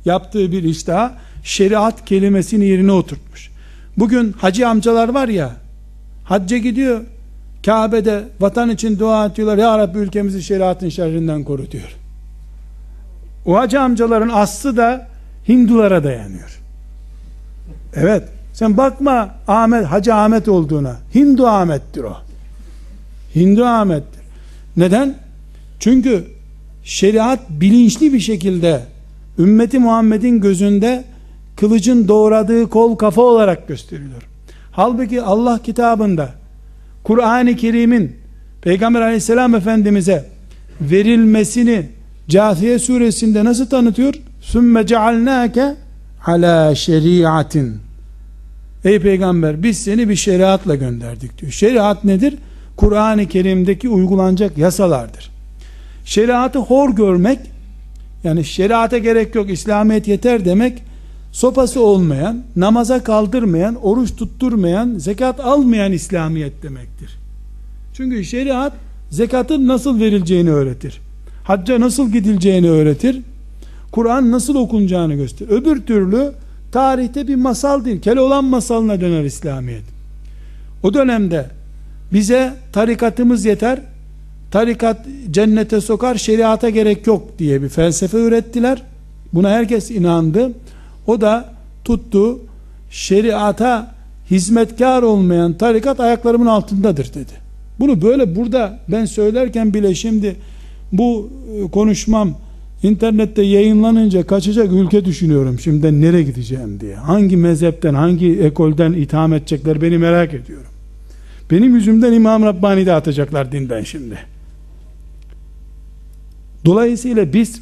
yaptığı 0.05 0.53
bir 0.53 0.63
iş 0.63 0.87
daha 0.87 1.15
şeriat 1.45 2.05
kelimesini 2.05 2.65
yerine 2.65 2.93
oturtmuş. 2.93 3.51
Bugün 3.97 4.33
hacı 4.33 4.69
amcalar 4.69 5.09
var 5.09 5.29
ya 5.29 5.57
hacca 6.25 6.59
gidiyor 6.59 7.01
Kabe'de 7.67 8.25
vatan 8.41 8.71
için 8.71 8.99
dua 8.99 9.27
ediyorlar. 9.27 9.59
Ya 9.59 9.79
Rabbi 9.79 9.99
ülkemizi 9.99 10.43
şeriatın 10.43 10.89
şerrinden 10.89 11.45
koru 11.45 11.71
diyor. 11.71 11.97
O 13.47 13.57
hacı 13.57 13.81
amcaların 13.81 14.29
aslı 14.29 14.77
da 14.77 15.09
Hindulara 15.49 16.05
dayanıyor. 16.05 16.61
Evet. 17.95 18.29
Sen 18.55 18.77
bakma 18.77 19.35
Ahmet, 19.49 19.87
Hacı 19.87 20.15
Ahmet 20.15 20.49
olduğuna. 20.49 20.97
Hindu 21.15 21.47
Ahmet'tir 21.47 22.05
o. 22.05 22.17
Hindu 23.35 23.65
Ahmet'tir. 23.65 24.21
Neden? 24.77 25.15
Çünkü 25.81 26.25
şeriat 26.85 27.41
bilinçli 27.51 28.13
bir 28.13 28.21
şekilde 28.21 28.81
ümmeti 29.39 29.79
Muhammed'in 29.79 30.41
gözünde 30.41 31.05
kılıcın 31.57 32.09
doğradığı 32.09 32.69
kol 32.69 32.97
kafa 32.97 33.23
olarak 33.23 33.69
gösteriliyor. 33.69 34.23
Halbuki 34.73 35.23
Allah 35.23 35.59
kitabında 35.63 36.29
Kur'an-ı 37.05 37.57
Kerim'in 37.57 38.17
Peygamber 38.63 39.01
aleyhisselam 39.01 39.55
efendimize 39.55 40.29
verilmesini 40.81 41.87
Câthiye 42.29 42.79
suresinde 42.79 43.45
nasıl 43.45 43.67
tanıtıyor? 43.67 44.15
Sümme 44.41 44.87
cealnâke 44.87 45.77
ala 46.27 46.75
şeriatin 46.75 47.85
Ey 48.85 48.99
peygamber 48.99 49.63
biz 49.63 49.79
seni 49.79 50.09
bir 50.09 50.17
şeriatla 50.17 50.75
gönderdik 50.75 51.39
diyor. 51.39 51.53
Şeriat 51.53 52.05
nedir? 52.05 52.35
Kur'an-ı 52.77 53.27
Kerim'deki 53.27 53.89
uygulanacak 53.89 54.59
yasalardır. 54.59 55.31
Şeriatı 56.05 56.59
hor 56.59 56.91
görmek 56.91 57.39
yani 58.25 58.45
şeriata 58.45 58.99
gerek 58.99 59.35
yok 59.35 59.51
İslamiyet 59.51 60.09
yeter 60.09 60.45
demek 60.45 60.83
sopası 61.33 61.81
olmayan, 61.81 62.43
namaza 62.57 63.05
kaldırmayan, 63.05 63.75
oruç 63.83 64.17
tutturmayan, 64.17 64.95
zekat 64.99 65.41
almayan 65.41 65.93
İslamiyet 65.93 66.63
demektir. 66.63 67.19
Çünkü 67.95 68.25
şeriat 68.25 68.73
zekatın 69.11 69.69
nasıl 69.69 70.01
verileceğini 70.01 70.51
öğretir. 70.51 71.01
Hacca 71.45 71.81
nasıl 71.81 72.13
gidileceğini 72.13 72.71
öğretir. 72.71 73.21
Kur'an 73.93 74.33
nasıl 74.33 74.55
okunacağını 74.55 75.15
gösterir. 75.15 75.51
Öbür 75.51 75.83
türlü 75.83 76.33
tarihte 76.75 77.29
bir 77.29 77.35
masal 77.35 77.85
değil. 77.85 78.01
Keloğlan 78.01 78.45
masalına 78.45 79.01
döner 79.01 79.25
İslamiyet. 79.25 79.83
O 80.83 80.95
dönemde 80.95 81.47
bize 82.13 82.55
tarikatımız 82.73 83.45
yeter, 83.45 83.81
tarikat 84.51 85.07
cennete 85.31 85.81
sokar, 85.81 86.15
şeriata 86.15 86.71
gerek 86.71 87.07
yok 87.07 87.39
diye 87.39 87.63
bir 87.63 87.69
felsefe 87.69 88.19
ürettiler. 88.19 88.83
Buna 89.33 89.51
herkes 89.51 89.91
inandı. 89.91 90.53
O 91.07 91.21
da 91.21 91.49
tuttu, 91.85 92.41
şeriata 92.91 93.95
hizmetkar 94.31 95.03
olmayan 95.03 95.53
tarikat 95.53 96.01
ayaklarımın 96.01 96.47
altındadır 96.47 97.15
dedi. 97.15 97.33
Bunu 97.81 98.03
böyle 98.03 98.37
burada 98.37 98.79
ben 98.89 99.05
söylerken 99.05 99.75
bile 99.75 99.95
şimdi 99.95 100.37
bu 100.93 101.31
e, 101.59 101.71
konuşmam 101.71 102.35
internette 102.85 103.43
yayınlanınca 103.43 104.27
kaçacak 104.27 104.73
ülke 104.73 105.05
düşünüyorum. 105.05 105.59
Şimdi 105.59 106.01
nereye 106.01 106.23
gideceğim 106.23 106.81
diye. 106.81 106.95
Hangi 106.95 107.37
mezhepten, 107.37 107.95
hangi 107.95 108.41
ekolden 108.41 108.93
itham 108.93 109.33
edecekler 109.33 109.83
beni 109.83 109.99
merak 109.99 110.35
ediyorum. 110.35 110.67
Benim 111.51 111.75
yüzümden 111.75 112.13
İmam 112.13 112.43
Rabbani 112.43 112.87
de 112.87 112.93
atacaklar 112.93 113.53
dinden 113.53 113.83
şimdi. 113.83 114.19
Dolayısıyla 116.65 117.33
biz 117.33 117.61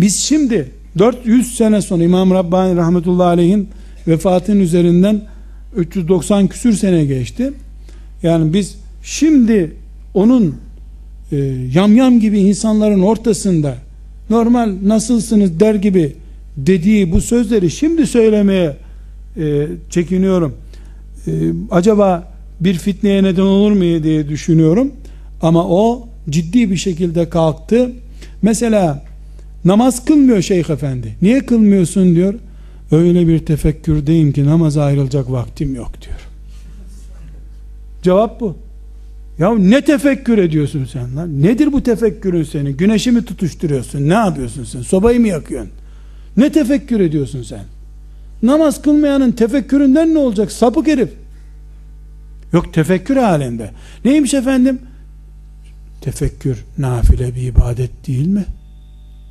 biz 0.00 0.16
şimdi 0.16 0.70
400 0.98 1.56
sene 1.56 1.82
sonra 1.82 2.02
İmam 2.02 2.30
Rabbani 2.30 2.76
rahmetullahi 2.76 3.26
aleyhin 3.26 3.68
vefatının 4.08 4.60
üzerinden 4.60 5.22
390 5.76 6.46
küsür 6.46 6.72
sene 6.72 7.04
geçti. 7.04 7.52
Yani 8.22 8.52
biz 8.52 8.76
şimdi 9.02 9.72
onun 10.14 10.56
e, 11.34 11.36
yamyam 11.74 12.20
gibi 12.20 12.38
insanların 12.38 13.02
ortasında 13.02 13.74
normal 14.30 14.74
nasılsınız 14.84 15.60
der 15.60 15.74
gibi 15.74 16.12
dediği 16.56 17.12
bu 17.12 17.20
sözleri 17.20 17.70
şimdi 17.70 18.06
söylemeye 18.06 18.76
e, 19.36 19.66
çekiniyorum. 19.90 20.54
E, 21.26 21.32
acaba 21.70 22.32
bir 22.60 22.74
fitneye 22.74 23.22
neden 23.22 23.42
olur 23.42 23.72
mu 23.72 24.02
diye 24.02 24.28
düşünüyorum. 24.28 24.92
Ama 25.42 25.68
o 25.68 26.08
ciddi 26.30 26.70
bir 26.70 26.76
şekilde 26.76 27.28
kalktı. 27.28 27.92
Mesela 28.42 29.04
namaz 29.64 30.04
kılmıyor 30.04 30.42
şeyh 30.42 30.70
efendi. 30.70 31.16
Niye 31.22 31.46
kılmıyorsun 31.46 32.14
diyor. 32.14 32.34
Öyle 32.92 33.28
bir 33.28 33.38
tefekkürdeyim 33.38 34.32
ki 34.32 34.44
namaza 34.44 34.84
ayrılacak 34.84 35.30
vaktim 35.30 35.74
yok 35.74 35.90
diyor. 36.02 36.20
Cevap 38.02 38.40
bu. 38.40 38.56
Ya 39.38 39.54
ne 39.54 39.84
tefekkür 39.84 40.38
ediyorsun 40.38 40.84
sen 40.92 41.16
lan? 41.16 41.42
Nedir 41.42 41.72
bu 41.72 41.82
tefekkürün 41.82 42.42
senin? 42.42 42.76
Güneşi 42.76 43.10
mi 43.10 43.24
tutuşturuyorsun? 43.24 44.08
Ne 44.08 44.14
yapıyorsun 44.14 44.64
sen? 44.64 44.82
Sobayı 44.82 45.20
mı 45.20 45.28
yakıyorsun? 45.28 45.72
Ne 46.36 46.52
tefekkür 46.52 47.00
ediyorsun 47.00 47.42
sen? 47.42 47.64
Namaz 48.42 48.82
kılmayanın 48.82 49.32
tefekküründen 49.32 50.14
ne 50.14 50.18
olacak? 50.18 50.52
Sapık 50.52 50.86
herif. 50.86 51.08
Yok 52.52 52.74
tefekkür 52.74 53.16
halinde. 53.16 53.70
Neymiş 54.04 54.34
efendim? 54.34 54.78
Tefekkür 56.00 56.64
nafile 56.78 57.34
bir 57.34 57.42
ibadet 57.42 58.06
değil 58.06 58.26
mi? 58.26 58.44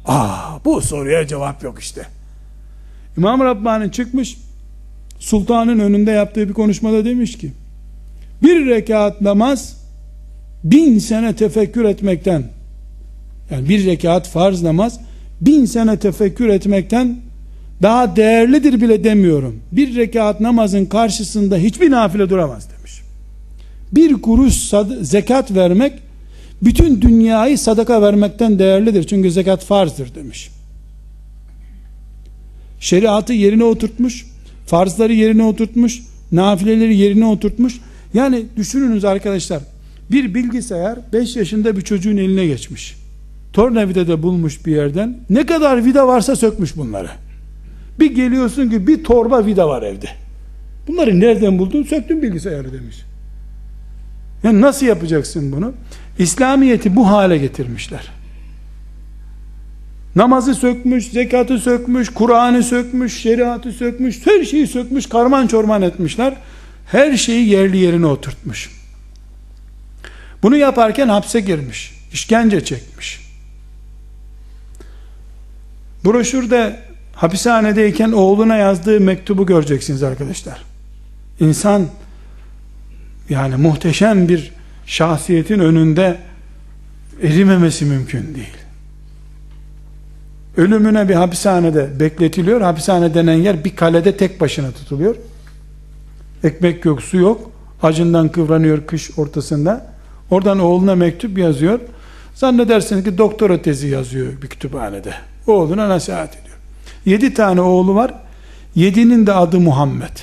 Aa, 0.05 0.65
bu 0.65 0.81
soruya 0.81 1.27
cevap 1.27 1.63
yok 1.63 1.79
işte. 1.79 2.05
İmam 3.17 3.39
Rabbani 3.39 3.91
çıkmış 3.91 4.37
sultanın 5.19 5.79
önünde 5.79 6.11
yaptığı 6.11 6.49
bir 6.49 6.53
konuşmada 6.53 7.05
demiş 7.05 7.37
ki 7.37 7.51
bir 8.43 8.65
rekat 8.65 9.21
namaz 9.21 9.82
bin 10.63 10.99
sene 10.99 11.35
tefekkür 11.35 11.83
etmekten 11.83 12.43
yani 13.51 13.69
bir 13.69 13.85
rekat 13.85 14.27
farz 14.27 14.63
namaz 14.63 14.99
bin 15.41 15.65
sene 15.65 15.99
tefekkür 15.99 16.47
etmekten 16.47 17.17
daha 17.81 18.15
değerlidir 18.15 18.81
bile 18.81 19.03
demiyorum. 19.03 19.59
Bir 19.71 19.95
rekat 19.95 20.39
namazın 20.39 20.85
karşısında 20.85 21.57
hiçbir 21.57 21.91
nafile 21.91 22.29
duramaz 22.29 22.67
demiş. 22.77 23.01
Bir 23.91 24.13
kuruş 24.13 24.71
zekat 25.01 25.51
vermek 25.51 25.93
bütün 26.61 27.01
dünyayı 27.01 27.57
sadaka 27.57 28.01
vermekten 28.01 28.59
değerlidir. 28.59 29.03
Çünkü 29.03 29.31
zekat 29.31 29.63
farzdır 29.63 30.15
demiş. 30.15 30.49
Şeriatı 32.79 33.33
yerine 33.33 33.63
oturtmuş, 33.63 34.25
farzları 34.65 35.13
yerine 35.13 35.43
oturtmuş, 35.43 36.03
nafileleri 36.31 36.97
yerine 36.97 37.25
oturtmuş. 37.25 37.79
Yani 38.13 38.45
düşününüz 38.57 39.05
arkadaşlar, 39.05 39.59
bir 40.13 40.33
bilgisayar 40.33 40.99
5 41.13 41.35
yaşında 41.35 41.77
bir 41.77 41.81
çocuğun 41.81 42.17
eline 42.17 42.45
geçmiş. 42.45 42.95
Tornavida 43.53 44.07
da 44.07 44.23
bulmuş 44.23 44.65
bir 44.65 44.75
yerden. 44.75 45.17
Ne 45.29 45.45
kadar 45.45 45.85
vida 45.85 46.07
varsa 46.07 46.35
sökmüş 46.35 46.77
bunları. 46.77 47.09
Bir 47.99 48.15
geliyorsun 48.15 48.69
ki 48.69 48.87
bir 48.87 49.03
torba 49.03 49.45
vida 49.45 49.67
var 49.67 49.83
evde. 49.83 50.09
Bunları 50.87 51.19
nereden 51.19 51.59
buldun? 51.59 51.83
Söktüm 51.83 52.21
bilgisayarı 52.21 52.73
demiş. 52.73 52.95
Yani 54.43 54.61
nasıl 54.61 54.85
yapacaksın 54.85 55.51
bunu? 55.51 55.73
İslamiyeti 56.19 56.95
bu 56.95 57.07
hale 57.07 57.37
getirmişler. 57.37 58.11
Namazı 60.15 60.55
sökmüş, 60.55 61.07
zekatı 61.07 61.57
sökmüş, 61.57 62.09
Kur'an'ı 62.09 62.63
sökmüş, 62.63 63.21
şeriatı 63.21 63.71
sökmüş, 63.71 64.27
her 64.27 64.43
şeyi 64.43 64.67
sökmüş, 64.67 65.05
karman 65.05 65.47
çorman 65.47 65.81
etmişler. 65.81 66.33
Her 66.91 67.17
şeyi 67.17 67.49
yerli 67.49 67.77
yerine 67.77 68.05
oturtmuş. 68.05 68.82
Bunu 70.43 70.57
yaparken 70.57 71.09
hapse 71.09 71.39
girmiş, 71.39 71.93
işkence 72.13 72.65
çekmiş. 72.65 73.21
Broşürde 76.05 76.79
hapishanedeyken 77.13 78.11
oğluna 78.11 78.57
yazdığı 78.57 78.99
mektubu 78.99 79.45
göreceksiniz 79.45 80.03
arkadaşlar. 80.03 80.63
İnsan 81.39 81.87
yani 83.29 83.55
muhteşem 83.55 84.27
bir 84.27 84.51
şahsiyetin 84.85 85.59
önünde 85.59 86.17
erimemesi 87.21 87.85
mümkün 87.85 88.35
değil. 88.35 88.57
Ölümüne 90.57 91.09
bir 91.09 91.15
hapishanede 91.15 91.99
bekletiliyor. 91.99 92.61
Hapishane 92.61 93.13
denen 93.13 93.33
yer 93.33 93.65
bir 93.65 93.75
kalede 93.75 94.17
tek 94.17 94.41
başına 94.41 94.71
tutuluyor. 94.71 95.15
Ekmek 96.43 96.85
yok, 96.85 97.01
su 97.01 97.17
yok. 97.17 97.51
Acından 97.83 98.29
kıvranıyor 98.29 98.87
kış 98.87 99.19
ortasında. 99.19 99.92
Oradan 100.29 100.59
oğluna 100.59 100.95
mektup 100.95 101.37
yazıyor. 101.37 101.79
Zannedersiniz 102.35 103.03
ki 103.03 103.17
doktora 103.17 103.61
tezi 103.61 103.87
yazıyor 103.87 104.41
bir 104.41 104.47
kütüphanede. 104.47 105.13
Oğluna 105.47 105.89
nasihat 105.89 106.35
ediyor. 106.35 106.57
Yedi 107.05 107.33
tane 107.33 107.61
oğlu 107.61 107.95
var. 107.95 108.13
Yedinin 108.75 109.27
de 109.27 109.33
adı 109.33 109.59
Muhammed. 109.59 110.17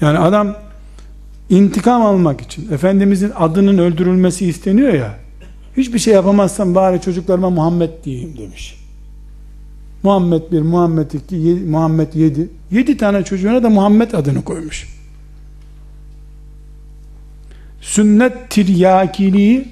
Yani 0.00 0.18
adam 0.18 0.56
intikam 1.50 2.02
almak 2.02 2.40
için 2.40 2.72
Efendimizin 2.72 3.32
adının 3.36 3.78
öldürülmesi 3.78 4.46
isteniyor 4.46 4.94
ya 4.94 5.24
hiçbir 5.76 5.98
şey 5.98 6.14
yapamazsam 6.14 6.74
bari 6.74 7.00
çocuklarıma 7.00 7.50
Muhammed 7.50 7.90
diyeyim 8.04 8.38
demiş. 8.38 8.80
Muhammed 10.02 10.42
bir, 10.52 10.62
Muhammed 10.62 11.10
iki, 11.10 11.36
Muhammed 11.66 12.14
yedi. 12.14 12.48
Yedi 12.70 12.96
tane 12.96 13.24
çocuğuna 13.24 13.62
da 13.62 13.70
Muhammed 13.70 14.12
adını 14.12 14.44
koymuş. 14.44 14.93
Sünnet 17.84 18.50
tiryakiliği 18.50 19.68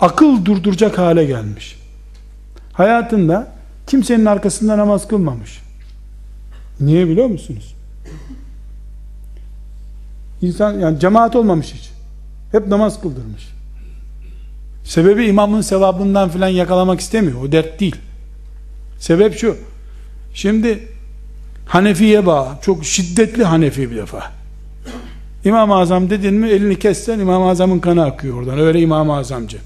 akıl 0.00 0.44
durduracak 0.44 0.98
hale 0.98 1.24
gelmiş. 1.24 1.76
Hayatında 2.72 3.52
kimsenin 3.86 4.24
arkasında 4.26 4.78
namaz 4.78 5.08
kılmamış. 5.08 5.60
Niye 6.80 7.08
biliyor 7.08 7.26
musunuz? 7.26 7.74
İnsan 10.42 10.78
yani 10.78 11.00
cemaat 11.00 11.36
olmamış 11.36 11.74
hiç. 11.74 11.90
Hep 12.52 12.66
namaz 12.66 13.00
kıldırmış. 13.00 13.48
Sebebi 14.84 15.26
imamın 15.26 15.60
sevabından 15.60 16.28
filan 16.28 16.48
yakalamak 16.48 17.00
istemiyor. 17.00 17.42
O 17.42 17.52
dert 17.52 17.80
değil. 17.80 17.96
Sebep 18.98 19.38
şu. 19.38 19.56
Şimdi 20.34 20.88
Hanefi'ye 21.66 22.26
bağlı. 22.26 22.48
Çok 22.62 22.84
şiddetli 22.84 23.44
Hanefi 23.44 23.90
bir 23.90 23.96
defa. 23.96 24.39
İmam-ı 25.44 25.74
Azam 25.74 26.10
dedin 26.10 26.34
mi 26.34 26.48
elini 26.48 26.78
kessen 26.78 27.18
İmam-ı 27.18 27.48
Azam'ın 27.48 27.78
kanı 27.78 28.04
akıyor 28.04 28.36
oradan. 28.36 28.58
Öyle 28.58 28.80
İmam-ı 28.80 29.16
Azamcı. 29.16 29.58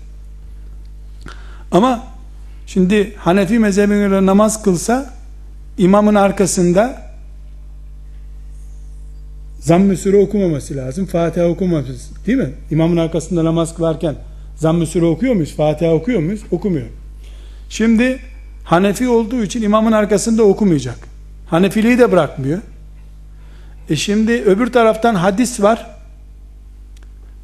Ama 1.73 2.05
şimdi 2.67 3.15
Hanefi 3.17 3.59
mezhebine 3.59 3.99
göre 3.99 4.27
namaz 4.27 4.63
kılsa 4.63 5.15
imamın 5.79 6.15
arkasında 6.15 7.03
zamm-ı 9.61 9.97
süre 9.97 10.17
okumaması 10.17 10.77
lazım. 10.77 11.07
Fatiha 11.07 11.47
okumaması 11.47 11.93
değil 12.27 12.39
mi? 12.39 12.51
İmamın 12.71 12.97
arkasında 12.97 13.45
namaz 13.45 13.75
kılarken 13.75 14.15
zamm-ı 14.57 14.87
süre 14.87 15.05
okuyor 15.05 15.35
muyuz? 15.35 15.57
Fatiha 15.57 15.93
okuyor 15.93 16.21
muyuz? 16.21 16.41
Okumuyor. 16.51 16.87
Şimdi 17.69 18.19
Hanefi 18.65 19.09
olduğu 19.09 19.43
için 19.43 19.63
imamın 19.63 19.93
arkasında 19.93 20.43
okumayacak. 20.43 20.99
Hanefiliği 21.47 21.99
de 21.99 22.13
bırakmıyor. 22.13 22.59
E 23.91 23.97
şimdi 23.97 24.33
öbür 24.33 24.67
taraftan 24.67 25.15
hadis 25.15 25.63
var. 25.63 25.91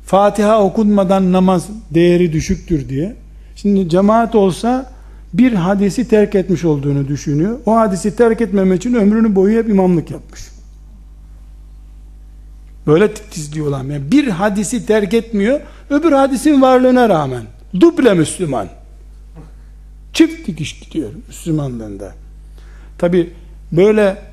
Fatiha 0.07 0.63
okunmadan 0.63 1.33
namaz 1.33 1.69
değeri 1.91 2.33
düşüktür 2.33 2.89
diye. 2.89 3.17
Şimdi 3.57 3.89
cemaat 3.89 4.35
olsa 4.35 4.93
bir 5.33 5.53
hadisi 5.53 6.09
terk 6.09 6.35
etmiş 6.35 6.65
olduğunu 6.65 7.09
düşünüyor. 7.09 7.59
O 7.67 7.77
hadisi 7.77 8.17
terk 8.17 8.41
etmemek 8.41 8.81
için 8.81 8.95
ömrünü 8.95 9.35
boyu 9.35 9.59
hep 9.59 9.69
imamlık 9.69 10.11
yapmış. 10.11 10.41
Böyle 12.87 13.15
titizliyorlar. 13.15 13.85
Yani 13.85 14.13
bir 14.13 14.29
hadisi 14.29 14.87
terk 14.87 15.15
etmiyor, 15.15 15.61
öbür 15.91 16.13
hadisin 16.13 16.63
varlığına 16.63 17.09
rağmen. 17.09 17.43
Duble 17.81 18.15
Müslüman. 18.15 18.69
Çift 20.13 20.47
dikiş 20.47 20.81
gidiyor 20.81 21.11
Müslümanlığında. 21.29 22.13
Tabi 22.99 23.31
böyle 23.73 24.30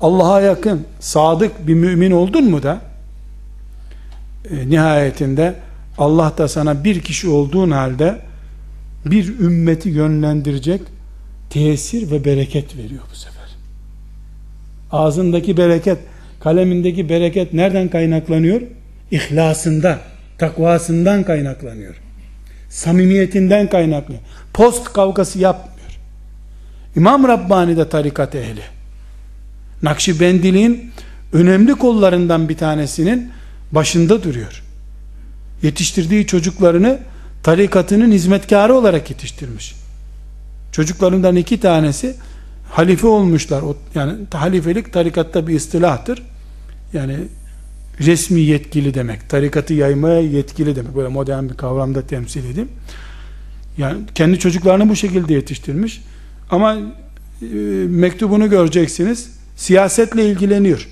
Allah'a 0.00 0.40
yakın, 0.40 0.86
sadık 1.00 1.66
bir 1.66 1.74
mümin 1.74 2.10
oldun 2.10 2.50
mu 2.50 2.62
da 2.62 2.80
e, 4.50 4.70
nihayetinde 4.70 5.54
Allah 5.98 6.32
da 6.38 6.48
sana 6.48 6.84
bir 6.84 7.00
kişi 7.00 7.28
olduğun 7.28 7.70
halde 7.70 8.18
bir 9.04 9.38
ümmeti 9.38 9.88
yönlendirecek 9.88 10.80
tesir 11.50 12.10
ve 12.10 12.24
bereket 12.24 12.76
veriyor 12.76 13.02
bu 13.12 13.16
sefer. 13.16 13.56
Ağzındaki 14.92 15.56
bereket, 15.56 15.98
kalemindeki 16.40 17.08
bereket 17.08 17.52
nereden 17.52 17.88
kaynaklanıyor? 17.88 18.60
İhlasında, 19.10 19.98
takvasından 20.38 21.22
kaynaklanıyor. 21.22 21.94
Samimiyetinden 22.68 23.70
kaynaklanıyor. 23.70 24.22
Post 24.52 24.92
kavgası 24.92 25.38
yapmıyor. 25.38 25.98
İmam 26.96 27.28
Rabbani 27.28 27.76
de 27.76 27.88
tarikat 27.88 28.34
ehli. 28.34 28.62
Nakşibendiliğin 29.84 30.90
önemli 31.32 31.74
kollarından 31.74 32.48
bir 32.48 32.56
tanesinin 32.56 33.30
başında 33.72 34.22
duruyor. 34.22 34.62
Yetiştirdiği 35.62 36.26
çocuklarını 36.26 36.98
tarikatının 37.42 38.12
hizmetkarı 38.12 38.74
olarak 38.74 39.10
yetiştirmiş. 39.10 39.74
Çocuklarından 40.72 41.36
iki 41.36 41.60
tanesi 41.60 42.16
halife 42.70 43.06
olmuşlar. 43.06 43.64
Yani 43.94 44.12
halifelik 44.34 44.92
tarikatta 44.92 45.46
bir 45.46 45.54
istilahtır. 45.54 46.22
Yani 46.92 47.16
resmi 48.00 48.40
yetkili 48.40 48.94
demek. 48.94 49.28
Tarikatı 49.28 49.74
yaymaya 49.74 50.20
yetkili 50.20 50.76
demek. 50.76 50.96
Böyle 50.96 51.08
modern 51.08 51.48
bir 51.48 51.54
kavramda 51.54 52.06
temsil 52.06 52.44
edeyim. 52.44 52.68
Yani 53.78 53.98
kendi 54.14 54.38
çocuklarını 54.38 54.88
bu 54.88 54.96
şekilde 54.96 55.34
yetiştirmiş. 55.34 56.02
Ama 56.50 56.76
e, 57.42 57.46
mektubunu 57.88 58.50
göreceksiniz. 58.50 59.30
Siyasetle 59.56 60.26
ilgileniyor. 60.30 60.88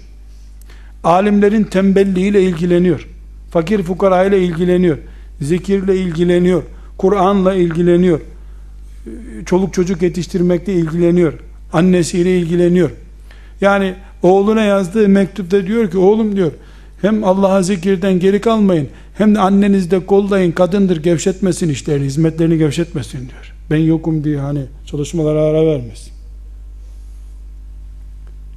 Alimlerin 1.04 1.64
tembelliğiyle 1.64 2.42
ilgileniyor. 2.42 3.08
Fakir 3.50 3.82
fukara 3.82 4.24
ile 4.24 4.42
ilgileniyor. 4.42 4.98
Zikirle 5.40 5.96
ilgileniyor. 5.96 6.62
Kur'an'la 6.98 7.54
ilgileniyor. 7.54 8.20
Çoluk 9.46 9.74
çocuk 9.74 10.02
yetiştirmekle 10.02 10.72
ilgileniyor. 10.74 11.32
Annesiyle 11.72 12.38
ilgileniyor. 12.38 12.90
Yani 13.60 13.94
oğluna 14.22 14.62
yazdığı 14.62 15.08
mektupta 15.08 15.66
diyor 15.66 15.90
ki 15.90 15.98
oğlum 15.98 16.36
diyor 16.36 16.52
hem 17.02 17.24
Allah'a 17.24 17.62
zikirden 17.62 18.20
geri 18.20 18.40
kalmayın 18.40 18.88
hem 19.14 19.34
de 19.34 19.40
anneniz 19.40 19.90
de 19.90 20.06
kollayın 20.06 20.52
kadındır 20.52 21.02
gevşetmesin 21.02 21.68
işlerini 21.68 22.04
hizmetlerini 22.04 22.58
gevşetmesin 22.58 23.18
diyor. 23.18 23.54
Ben 23.70 23.76
yokum 23.76 24.24
diye 24.24 24.38
hani 24.38 24.62
çalışmalara 24.86 25.42
ara 25.42 25.66
vermesin. 25.66 26.11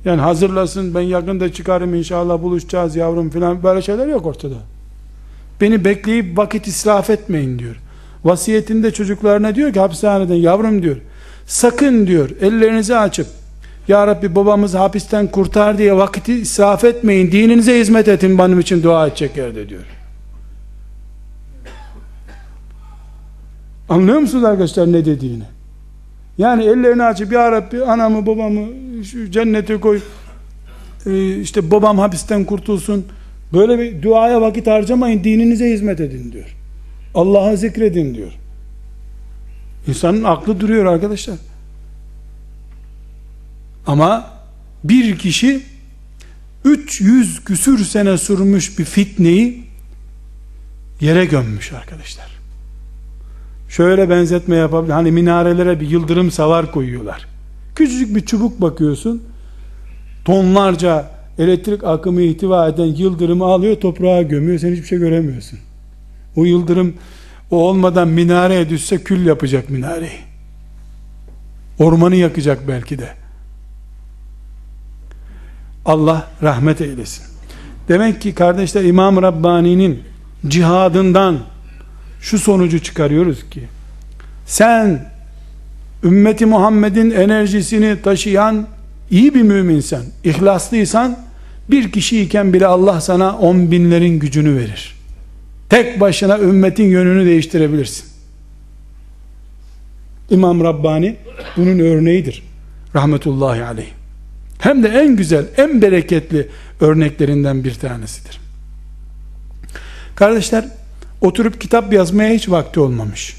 Yani 0.05 0.21
hazırlasın 0.21 0.95
ben 0.95 1.01
yakında 1.01 1.53
çıkarım 1.53 1.95
inşallah 1.95 2.41
buluşacağız 2.41 2.95
yavrum 2.95 3.29
filan 3.29 3.63
böyle 3.63 3.81
şeyler 3.81 4.07
yok 4.07 4.25
ortada. 4.25 4.55
Beni 5.61 5.85
bekleyip 5.85 6.37
vakit 6.37 6.67
israf 6.67 7.09
etmeyin 7.09 7.59
diyor. 7.59 7.75
Vasiyetinde 8.23 8.91
çocuklarına 8.91 9.55
diyor 9.55 9.73
ki 9.73 9.79
hapishaneden 9.79 10.35
yavrum 10.35 10.83
diyor. 10.83 10.97
Sakın 11.45 12.07
diyor 12.07 12.29
ellerinizi 12.41 12.95
açıp 12.95 13.27
Ya 13.87 14.07
Rabbi 14.07 14.35
babamızı 14.35 14.77
hapisten 14.77 15.27
kurtar 15.27 15.77
diye 15.77 15.97
vakiti 15.97 16.33
israf 16.33 16.83
etmeyin. 16.83 17.31
Dininize 17.31 17.79
hizmet 17.79 18.07
edin 18.07 18.37
benim 18.37 18.59
için 18.59 18.83
dua 18.83 19.07
edecek 19.07 19.37
yerde 19.37 19.69
diyor. 19.69 19.83
Anlıyor 23.89 24.19
musunuz 24.19 24.43
arkadaşlar 24.43 24.91
ne 24.91 25.05
dediğini? 25.05 25.54
Yani 26.37 26.63
ellerini 26.63 27.03
açıp 27.03 27.31
Ya 27.31 27.51
Rabbi 27.51 27.83
anamı 27.83 28.25
babamı 28.25 28.67
şu 29.05 29.31
cennete 29.31 29.79
koy 29.79 30.01
ee, 31.05 31.41
işte 31.41 31.71
babam 31.71 31.97
hapisten 31.99 32.45
kurtulsun 32.45 33.05
böyle 33.53 33.79
bir 33.79 34.01
duaya 34.01 34.41
vakit 34.41 34.67
harcamayın 34.67 35.23
dininize 35.23 35.71
hizmet 35.71 35.99
edin 35.99 36.31
diyor. 36.31 36.55
Allah'a 37.15 37.55
zikredin 37.55 38.15
diyor. 38.15 38.31
İnsanın 39.87 40.23
aklı 40.23 40.59
duruyor 40.59 40.85
arkadaşlar. 40.85 41.37
Ama 43.87 44.31
bir 44.83 45.17
kişi 45.17 45.63
300 46.65 47.43
küsür 47.43 47.85
sene 47.85 48.17
sürmüş 48.17 48.79
bir 48.79 48.85
fitneyi 48.85 49.63
yere 51.01 51.25
gömmüş 51.25 51.73
arkadaşlar. 51.73 52.34
Şöyle 53.69 54.09
benzetme 54.09 54.55
yapabilir. 54.55 54.93
Hani 54.93 55.11
minarelere 55.11 55.79
bir 55.79 55.89
yıldırım 55.89 56.31
savar 56.31 56.71
koyuyorlar. 56.71 57.27
Küçücük 57.75 58.15
bir 58.15 58.25
çubuk 58.25 58.61
bakıyorsun. 58.61 59.23
Tonlarca 60.25 61.11
elektrik 61.39 61.83
akımı 61.83 62.21
ihtiva 62.21 62.67
eden 62.67 62.85
yıldırımı 62.85 63.45
alıyor 63.45 63.75
toprağa 63.75 64.21
gömüyor. 64.21 64.59
Sen 64.59 64.71
hiçbir 64.71 64.87
şey 64.87 64.99
göremiyorsun. 64.99 65.59
O 66.35 66.45
yıldırım 66.45 66.93
o 67.51 67.69
olmadan 67.69 68.07
minareye 68.07 68.69
düşse 68.69 69.03
kül 69.03 69.25
yapacak 69.25 69.69
minareyi. 69.69 70.19
Ormanı 71.79 72.15
yakacak 72.15 72.67
belki 72.67 72.99
de. 72.99 73.09
Allah 75.85 76.27
rahmet 76.43 76.81
eylesin. 76.81 77.25
Demek 77.87 78.21
ki 78.21 78.35
kardeşler 78.35 78.83
İmam 78.83 79.21
Rabbani'nin 79.21 80.03
cihadından 80.47 81.39
şu 82.21 82.39
sonucu 82.39 82.79
çıkarıyoruz 82.79 83.49
ki 83.49 83.63
sen 84.45 85.11
ümmeti 86.03 86.45
Muhammed'in 86.45 87.11
enerjisini 87.11 88.01
taşıyan 88.01 88.67
iyi 89.11 89.35
bir 89.35 89.41
müminsen, 89.41 90.03
ihlaslıysan 90.23 91.19
bir 91.69 91.91
kişiyken 91.91 92.53
bile 92.53 92.67
Allah 92.67 93.01
sana 93.01 93.37
on 93.37 93.71
binlerin 93.71 94.19
gücünü 94.19 94.57
verir. 94.57 94.95
Tek 95.69 95.99
başına 95.99 96.39
ümmetin 96.39 96.83
yönünü 96.83 97.25
değiştirebilirsin. 97.25 98.05
İmam 100.29 100.63
Rabbani 100.63 101.15
bunun 101.57 101.79
örneğidir. 101.79 102.43
Rahmetullahi 102.95 103.63
aleyh. 103.63 103.87
Hem 104.59 104.83
de 104.83 104.87
en 104.87 105.15
güzel, 105.15 105.45
en 105.57 105.81
bereketli 105.81 106.47
örneklerinden 106.79 107.63
bir 107.63 107.73
tanesidir. 107.73 108.39
Kardeşler, 110.15 110.65
oturup 111.21 111.61
kitap 111.61 111.93
yazmaya 111.93 112.33
hiç 112.33 112.49
vakti 112.49 112.79
olmamış. 112.79 113.37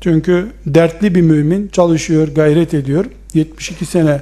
Çünkü 0.00 0.52
dertli 0.66 1.14
bir 1.14 1.20
mümin 1.20 1.68
çalışıyor, 1.68 2.28
gayret 2.28 2.74
ediyor. 2.74 3.04
72 3.34 3.86
sene 3.86 4.20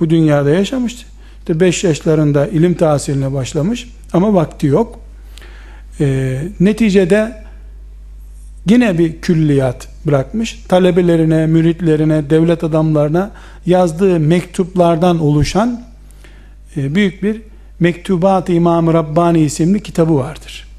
bu 0.00 0.10
dünyada 0.10 0.50
yaşamış. 0.50 1.06
İşte 1.38 1.60
5 1.60 1.84
yaşlarında 1.84 2.46
ilim 2.46 2.74
tahsiline 2.74 3.32
başlamış 3.32 3.88
ama 4.12 4.34
vakti 4.34 4.66
yok. 4.66 5.00
Ee, 6.00 6.42
neticede 6.60 7.42
yine 8.68 8.98
bir 8.98 9.20
külliyat 9.20 9.88
bırakmış. 10.06 10.64
Talebelerine, 10.68 11.46
müritlerine, 11.46 12.30
devlet 12.30 12.64
adamlarına 12.64 13.30
yazdığı 13.66 14.20
mektuplardan 14.20 15.20
oluşan 15.20 15.84
e, 16.76 16.94
büyük 16.94 17.22
bir 17.22 17.42
Mektubat-ı 17.80 18.52
İmam-ı 18.52 18.94
Rabbani 18.94 19.40
isimli 19.40 19.82
kitabı 19.82 20.16
vardır. 20.16 20.71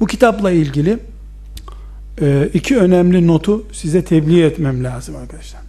Bu 0.00 0.06
kitapla 0.06 0.50
ilgili 0.50 0.98
e, 2.20 2.48
iki 2.54 2.76
önemli 2.76 3.26
notu 3.26 3.66
size 3.72 4.04
tebliğ 4.04 4.42
etmem 4.42 4.84
lazım 4.84 5.16
arkadaşlar. 5.16 5.60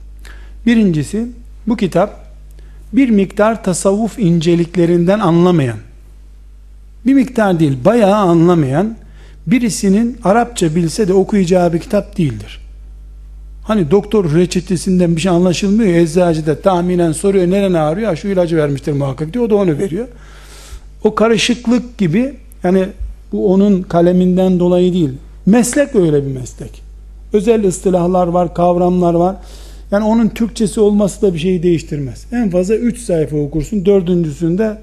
Birincisi 0.65 1.27
bu 1.67 1.77
kitap 1.77 2.29
bir 2.93 3.09
miktar 3.09 3.63
tasavvuf 3.63 4.19
inceliklerinden 4.19 5.19
anlamayan 5.19 5.77
bir 7.05 7.13
miktar 7.13 7.59
değil 7.59 7.77
bayağı 7.85 8.15
anlamayan 8.15 8.95
birisinin 9.47 10.17
Arapça 10.23 10.75
bilse 10.75 11.07
de 11.07 11.13
okuyacağı 11.13 11.73
bir 11.73 11.79
kitap 11.79 12.17
değildir. 12.17 12.59
Hani 13.63 13.91
doktor 13.91 14.35
reçetesinden 14.35 15.15
bir 15.15 15.21
şey 15.21 15.31
anlaşılmıyor. 15.31 15.93
Eczacı 15.93 16.45
da 16.45 16.61
tahminen 16.61 17.11
soruyor 17.11 17.49
nerene 17.49 17.79
ağrıyor? 17.79 18.15
Şu 18.15 18.27
ilacı 18.27 18.57
vermiştir 18.57 18.91
muhakkak 18.91 19.33
diyor. 19.33 19.45
O 19.45 19.49
da 19.49 19.55
onu 19.55 19.77
veriyor. 19.77 20.07
O 21.03 21.15
karışıklık 21.15 21.97
gibi 21.97 22.33
yani 22.63 22.85
bu 23.31 23.53
onun 23.53 23.81
kaleminden 23.81 24.59
dolayı 24.59 24.93
değil. 24.93 25.09
Meslek 25.45 25.95
öyle 25.95 26.25
bir 26.25 26.31
meslek. 26.31 26.81
Özel 27.33 27.67
ıstilahlar 27.67 28.27
var, 28.27 28.53
kavramlar 28.53 29.13
var. 29.13 29.35
Yani 29.91 30.05
onun 30.05 30.29
Türkçesi 30.29 30.79
olması 30.79 31.21
da 31.21 31.33
bir 31.33 31.39
şeyi 31.39 31.63
değiştirmez. 31.63 32.25
En 32.31 32.49
fazla 32.49 32.75
3 32.75 32.99
sayfa 32.99 33.37
okursun. 33.37 33.85
Dördüncüsünde 33.85 34.77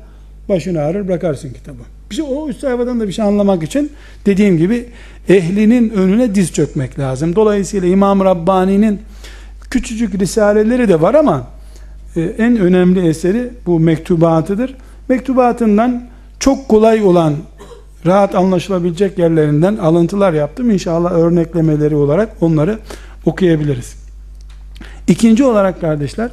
başını 0.48 0.80
ağrır 0.80 1.08
bırakarsın 1.08 1.52
kitabı. 1.52 1.82
Bir 2.10 2.14
şey, 2.14 2.24
o 2.28 2.48
üç 2.48 2.56
sayfadan 2.56 3.00
da 3.00 3.08
bir 3.08 3.12
şey 3.12 3.24
anlamak 3.24 3.62
için 3.62 3.90
dediğim 4.26 4.58
gibi 4.58 4.86
ehlinin 5.28 5.90
önüne 5.90 6.34
diz 6.34 6.52
çökmek 6.52 6.98
lazım. 6.98 7.36
Dolayısıyla 7.36 7.88
İmam 7.88 8.20
Rabbani'nin 8.20 9.00
küçücük 9.70 10.20
risaleleri 10.20 10.88
de 10.88 11.00
var 11.00 11.14
ama 11.14 11.46
e, 12.16 12.20
en 12.20 12.56
önemli 12.56 13.08
eseri 13.08 13.50
bu 13.66 13.80
mektubatıdır. 13.80 14.74
Mektubatından 15.08 16.02
çok 16.40 16.68
kolay 16.68 17.02
olan 17.02 17.34
rahat 18.06 18.34
anlaşılabilecek 18.34 19.18
yerlerinden 19.18 19.76
alıntılar 19.76 20.32
yaptım. 20.32 20.70
İnşallah 20.70 21.12
örneklemeleri 21.12 21.96
olarak 21.96 22.28
onları 22.40 22.78
okuyabiliriz. 23.26 23.96
İkinci 25.08 25.44
olarak 25.44 25.80
kardeşler, 25.80 26.30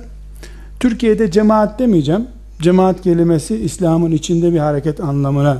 Türkiye'de 0.79 1.31
cemaat 1.31 1.79
demeyeceğim. 1.79 2.27
Cemaat 2.61 3.01
kelimesi 3.01 3.55
İslam'ın 3.55 4.11
içinde 4.11 4.53
bir 4.53 4.59
hareket 4.59 4.99
anlamına 4.99 5.57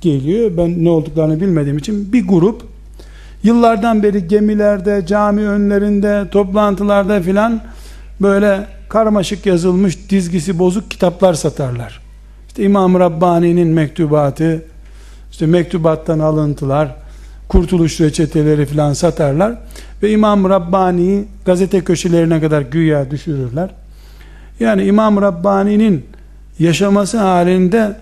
geliyor. 0.00 0.50
Ben 0.56 0.84
ne 0.84 0.90
olduklarını 0.90 1.40
bilmediğim 1.40 1.78
için 1.78 2.12
bir 2.12 2.28
grup 2.28 2.62
yıllardan 3.42 4.02
beri 4.02 4.28
gemilerde, 4.28 5.06
cami 5.06 5.48
önlerinde, 5.48 6.30
toplantılarda 6.30 7.22
filan 7.22 7.60
böyle 8.20 8.66
karmaşık 8.88 9.46
yazılmış 9.46 10.10
dizgisi 10.10 10.58
bozuk 10.58 10.90
kitaplar 10.90 11.34
satarlar. 11.34 12.00
İşte 12.48 12.62
İmam 12.62 13.00
Rabbani'nin 13.00 13.68
mektubatı, 13.68 14.62
işte 15.38 15.46
mektubattan 15.46 16.18
alıntılar, 16.18 16.94
kurtuluş 17.48 18.00
reçeteleri 18.00 18.66
filan 18.66 18.92
satarlar 18.92 19.58
ve 20.02 20.10
İmam 20.10 20.48
Rabbani'yi 20.48 21.24
gazete 21.44 21.84
köşelerine 21.84 22.40
kadar 22.40 22.62
güya 22.62 23.10
düşürürler. 23.10 23.70
Yani 24.60 24.84
İmam 24.84 25.20
Rabbani'nin 25.20 26.06
yaşaması 26.58 27.18
halinde 27.18 27.96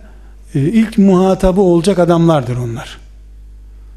e, 0.55 0.61
ilk 0.61 0.99
muhatabı 0.99 1.61
olacak 1.61 1.99
adamlardır 1.99 2.57
onlar. 2.57 2.99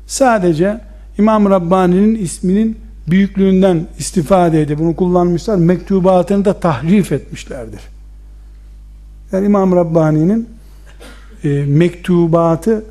Sadece 0.08 0.82
İmam 1.18 1.50
Rabbani'nin 1.50 2.16
isminin 2.16 2.78
büyüklüğünden 3.08 3.88
istifade 4.00 4.62
edip 4.62 4.80
bunu 4.80 4.96
kullanmışlar. 4.96 5.56
Mektubatını 5.56 6.46
da 6.46 6.54
tahrif 6.54 7.12
etmişlerdir. 7.12 7.82
Yani 9.32 9.46
İmam 9.46 9.76
Rabbani'nin 9.76 10.50
e, 11.44 11.50
mektubatı 11.68 12.84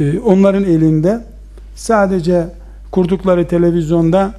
e, 0.00 0.18
onların 0.18 0.64
elinde 0.64 1.24
sadece 1.74 2.46
kurdukları 2.90 3.48
televizyonda 3.48 4.34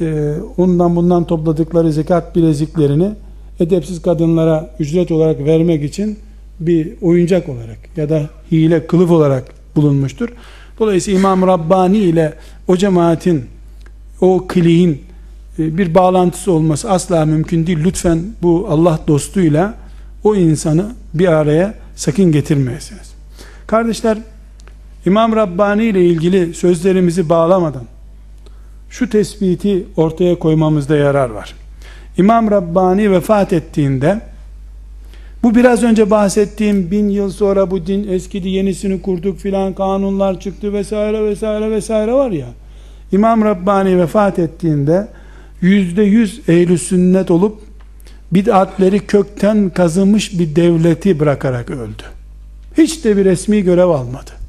e, 0.00 0.34
ondan 0.56 0.96
bundan 0.96 1.24
topladıkları 1.24 1.92
zekat 1.92 2.36
bileziklerini 2.36 3.12
edepsiz 3.60 4.02
kadınlara 4.02 4.70
ücret 4.78 5.10
olarak 5.10 5.44
vermek 5.44 5.84
için 5.84 6.18
bir 6.60 6.92
oyuncak 7.02 7.48
olarak 7.48 7.78
ya 7.96 8.10
da 8.10 8.28
hile 8.52 8.86
kılıf 8.86 9.10
olarak 9.10 9.44
bulunmuştur. 9.76 10.28
Dolayısıyla 10.78 11.20
İmam 11.20 11.46
Rabbani 11.46 11.98
ile 11.98 12.34
o 12.68 12.76
cemaatin 12.76 13.44
o 14.20 14.44
kliğin 14.48 15.02
e, 15.58 15.78
bir 15.78 15.94
bağlantısı 15.94 16.52
olması 16.52 16.90
asla 16.90 17.24
mümkün 17.24 17.66
değil. 17.66 17.78
Lütfen 17.84 18.18
bu 18.42 18.66
Allah 18.70 19.00
dostuyla 19.08 19.74
o 20.24 20.36
insanı 20.36 20.86
bir 21.14 21.26
araya 21.26 21.74
sakın 21.96 22.32
getirmeyesiniz. 22.32 23.12
Kardeşler 23.66 24.18
İmam 25.06 25.36
Rabbani 25.36 25.84
ile 25.84 26.06
ilgili 26.06 26.54
sözlerimizi 26.54 27.28
bağlamadan 27.28 27.84
şu 28.90 29.10
tespiti 29.10 29.84
ortaya 29.96 30.38
koymamızda 30.38 30.96
yarar 30.96 31.30
var. 31.30 31.54
İmam 32.18 32.50
Rabbani 32.50 33.12
vefat 33.12 33.52
ettiğinde 33.52 34.20
bu 35.42 35.54
biraz 35.54 35.82
önce 35.82 36.10
bahsettiğim 36.10 36.90
bin 36.90 37.08
yıl 37.08 37.30
sonra 37.30 37.70
bu 37.70 37.86
din 37.86 38.08
eskidi 38.08 38.48
yenisini 38.48 39.02
kurduk 39.02 39.38
filan 39.38 39.74
kanunlar 39.74 40.40
çıktı 40.40 40.72
vesaire 40.72 41.24
vesaire 41.24 41.70
vesaire 41.70 42.12
var 42.12 42.30
ya 42.30 42.46
İmam 43.12 43.44
Rabbani 43.44 43.98
vefat 43.98 44.38
ettiğinde 44.38 45.08
yüzde 45.60 46.02
yüz 46.02 46.48
ehl 46.48 46.76
sünnet 46.76 47.30
olup 47.30 47.58
bid'atleri 48.32 49.00
kökten 49.06 49.70
kazımış 49.70 50.38
bir 50.38 50.56
devleti 50.56 51.20
bırakarak 51.20 51.70
öldü. 51.70 52.02
Hiç 52.78 53.04
de 53.04 53.16
bir 53.16 53.24
resmi 53.24 53.62
görev 53.62 53.88
almadı. 53.88 54.39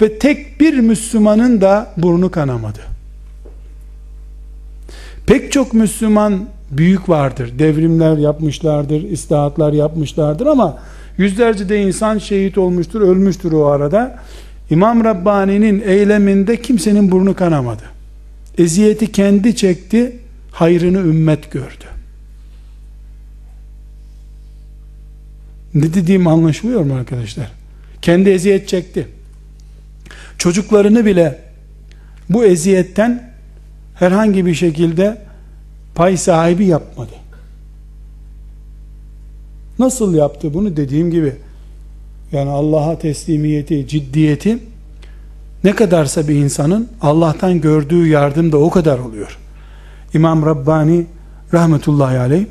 Ve 0.00 0.18
tek 0.18 0.60
bir 0.60 0.78
Müslümanın 0.78 1.60
da 1.60 1.92
burnu 1.96 2.30
kanamadı. 2.30 2.78
Pek 5.26 5.52
çok 5.52 5.74
Müslüman 5.74 6.48
büyük 6.70 7.08
vardır. 7.08 7.58
Devrimler 7.58 8.16
yapmışlardır, 8.16 9.02
istihatlar 9.02 9.72
yapmışlardır 9.72 10.46
ama 10.46 10.78
yüzlerce 11.18 11.68
de 11.68 11.82
insan 11.82 12.18
şehit 12.18 12.58
olmuştur, 12.58 13.00
ölmüştür 13.00 13.52
o 13.52 13.66
arada. 13.66 14.18
İmam 14.70 15.04
Rabbani'nin 15.04 15.82
eyleminde 15.86 16.62
kimsenin 16.62 17.10
burnu 17.12 17.34
kanamadı. 17.34 17.82
Eziyeti 18.58 19.12
kendi 19.12 19.56
çekti, 19.56 20.18
hayrını 20.52 20.98
ümmet 20.98 21.50
gördü. 21.50 21.84
Ne 25.74 25.94
dediğim 25.94 26.26
anlaşılıyor 26.26 26.80
mu 26.80 26.94
arkadaşlar? 26.94 27.52
Kendi 28.02 28.30
eziyet 28.30 28.68
çekti. 28.68 29.08
Çocuklarını 30.40 31.06
bile 31.06 31.38
bu 32.28 32.44
eziyetten 32.44 33.32
herhangi 33.94 34.46
bir 34.46 34.54
şekilde 34.54 35.22
pay 35.94 36.16
sahibi 36.16 36.64
yapmadı. 36.64 37.10
Nasıl 39.78 40.14
yaptı 40.14 40.54
bunu 40.54 40.76
dediğim 40.76 41.10
gibi 41.10 41.34
yani 42.32 42.50
Allah'a 42.50 42.98
teslimiyeti, 42.98 43.88
ciddiyeti 43.88 44.58
ne 45.64 45.74
kadarsa 45.74 46.28
bir 46.28 46.34
insanın 46.34 46.88
Allah'tan 47.00 47.60
gördüğü 47.60 48.08
yardım 48.08 48.52
da 48.52 48.58
o 48.58 48.70
kadar 48.70 48.98
oluyor. 48.98 49.38
İmam 50.14 50.46
Rabbani 50.46 51.06
rahmetullahi 51.54 52.18
aleyh 52.18 52.44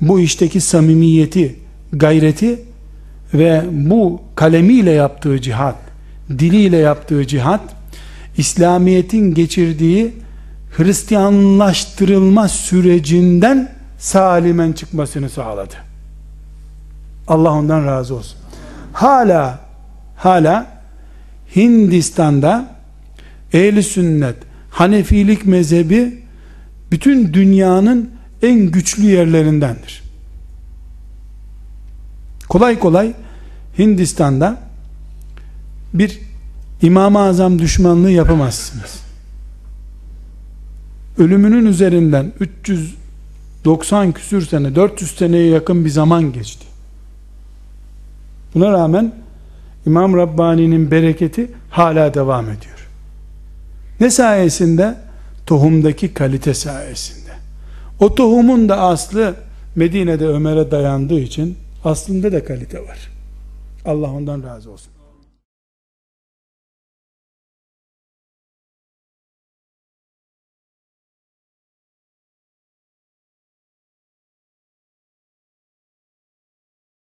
bu 0.00 0.20
işteki 0.20 0.60
samimiyeti, 0.60 1.56
gayreti 1.92 2.60
ve 3.34 3.62
bu 3.72 4.20
kalemiyle 4.34 4.90
yaptığı 4.90 5.40
cihat, 5.40 5.87
diliyle 6.30 6.76
yaptığı 6.76 7.26
cihat, 7.26 7.60
İslamiyet'in 8.36 9.34
geçirdiği 9.34 10.14
Hristiyanlaştırılma 10.76 12.48
sürecinden 12.48 13.72
salimen 13.98 14.72
çıkmasını 14.72 15.30
sağladı. 15.30 15.74
Allah 17.28 17.52
ondan 17.52 17.86
razı 17.86 18.14
olsun. 18.14 18.38
Hala 18.92 19.60
hala 20.16 20.66
Hindistan'da 21.56 22.76
ehli 23.52 23.82
sünnet 23.82 24.36
Hanefilik 24.70 25.46
mezhebi 25.46 26.22
bütün 26.90 27.34
dünyanın 27.34 28.10
en 28.42 28.70
güçlü 28.70 29.02
yerlerindendir. 29.02 30.02
Kolay 32.48 32.78
kolay 32.78 33.12
Hindistan'da 33.78 34.67
bir 35.94 36.20
İmam-ı 36.82 37.18
Azam 37.18 37.58
düşmanlığı 37.58 38.10
yapamazsınız. 38.10 39.02
Ölümünün 41.18 41.66
üzerinden 41.66 42.32
390 42.40 44.12
küsür 44.12 44.46
sene, 44.46 44.74
400 44.74 45.10
seneye 45.10 45.48
yakın 45.48 45.84
bir 45.84 45.90
zaman 45.90 46.32
geçti. 46.32 46.66
Buna 48.54 48.72
rağmen 48.72 49.14
İmam 49.86 50.16
Rabbani'nin 50.16 50.90
bereketi 50.90 51.50
hala 51.70 52.14
devam 52.14 52.44
ediyor. 52.44 52.88
Ne 54.00 54.10
sayesinde? 54.10 54.96
Tohumdaki 55.46 56.14
kalite 56.14 56.54
sayesinde. 56.54 57.30
O 58.00 58.14
tohumun 58.14 58.68
da 58.68 58.80
aslı 58.80 59.34
Medine'de 59.76 60.26
Ömer'e 60.26 60.70
dayandığı 60.70 61.20
için 61.20 61.56
aslında 61.84 62.32
da 62.32 62.44
kalite 62.44 62.82
var. 62.82 62.98
Allah 63.84 64.10
ondan 64.10 64.42
razı 64.42 64.70
olsun. 64.70 64.92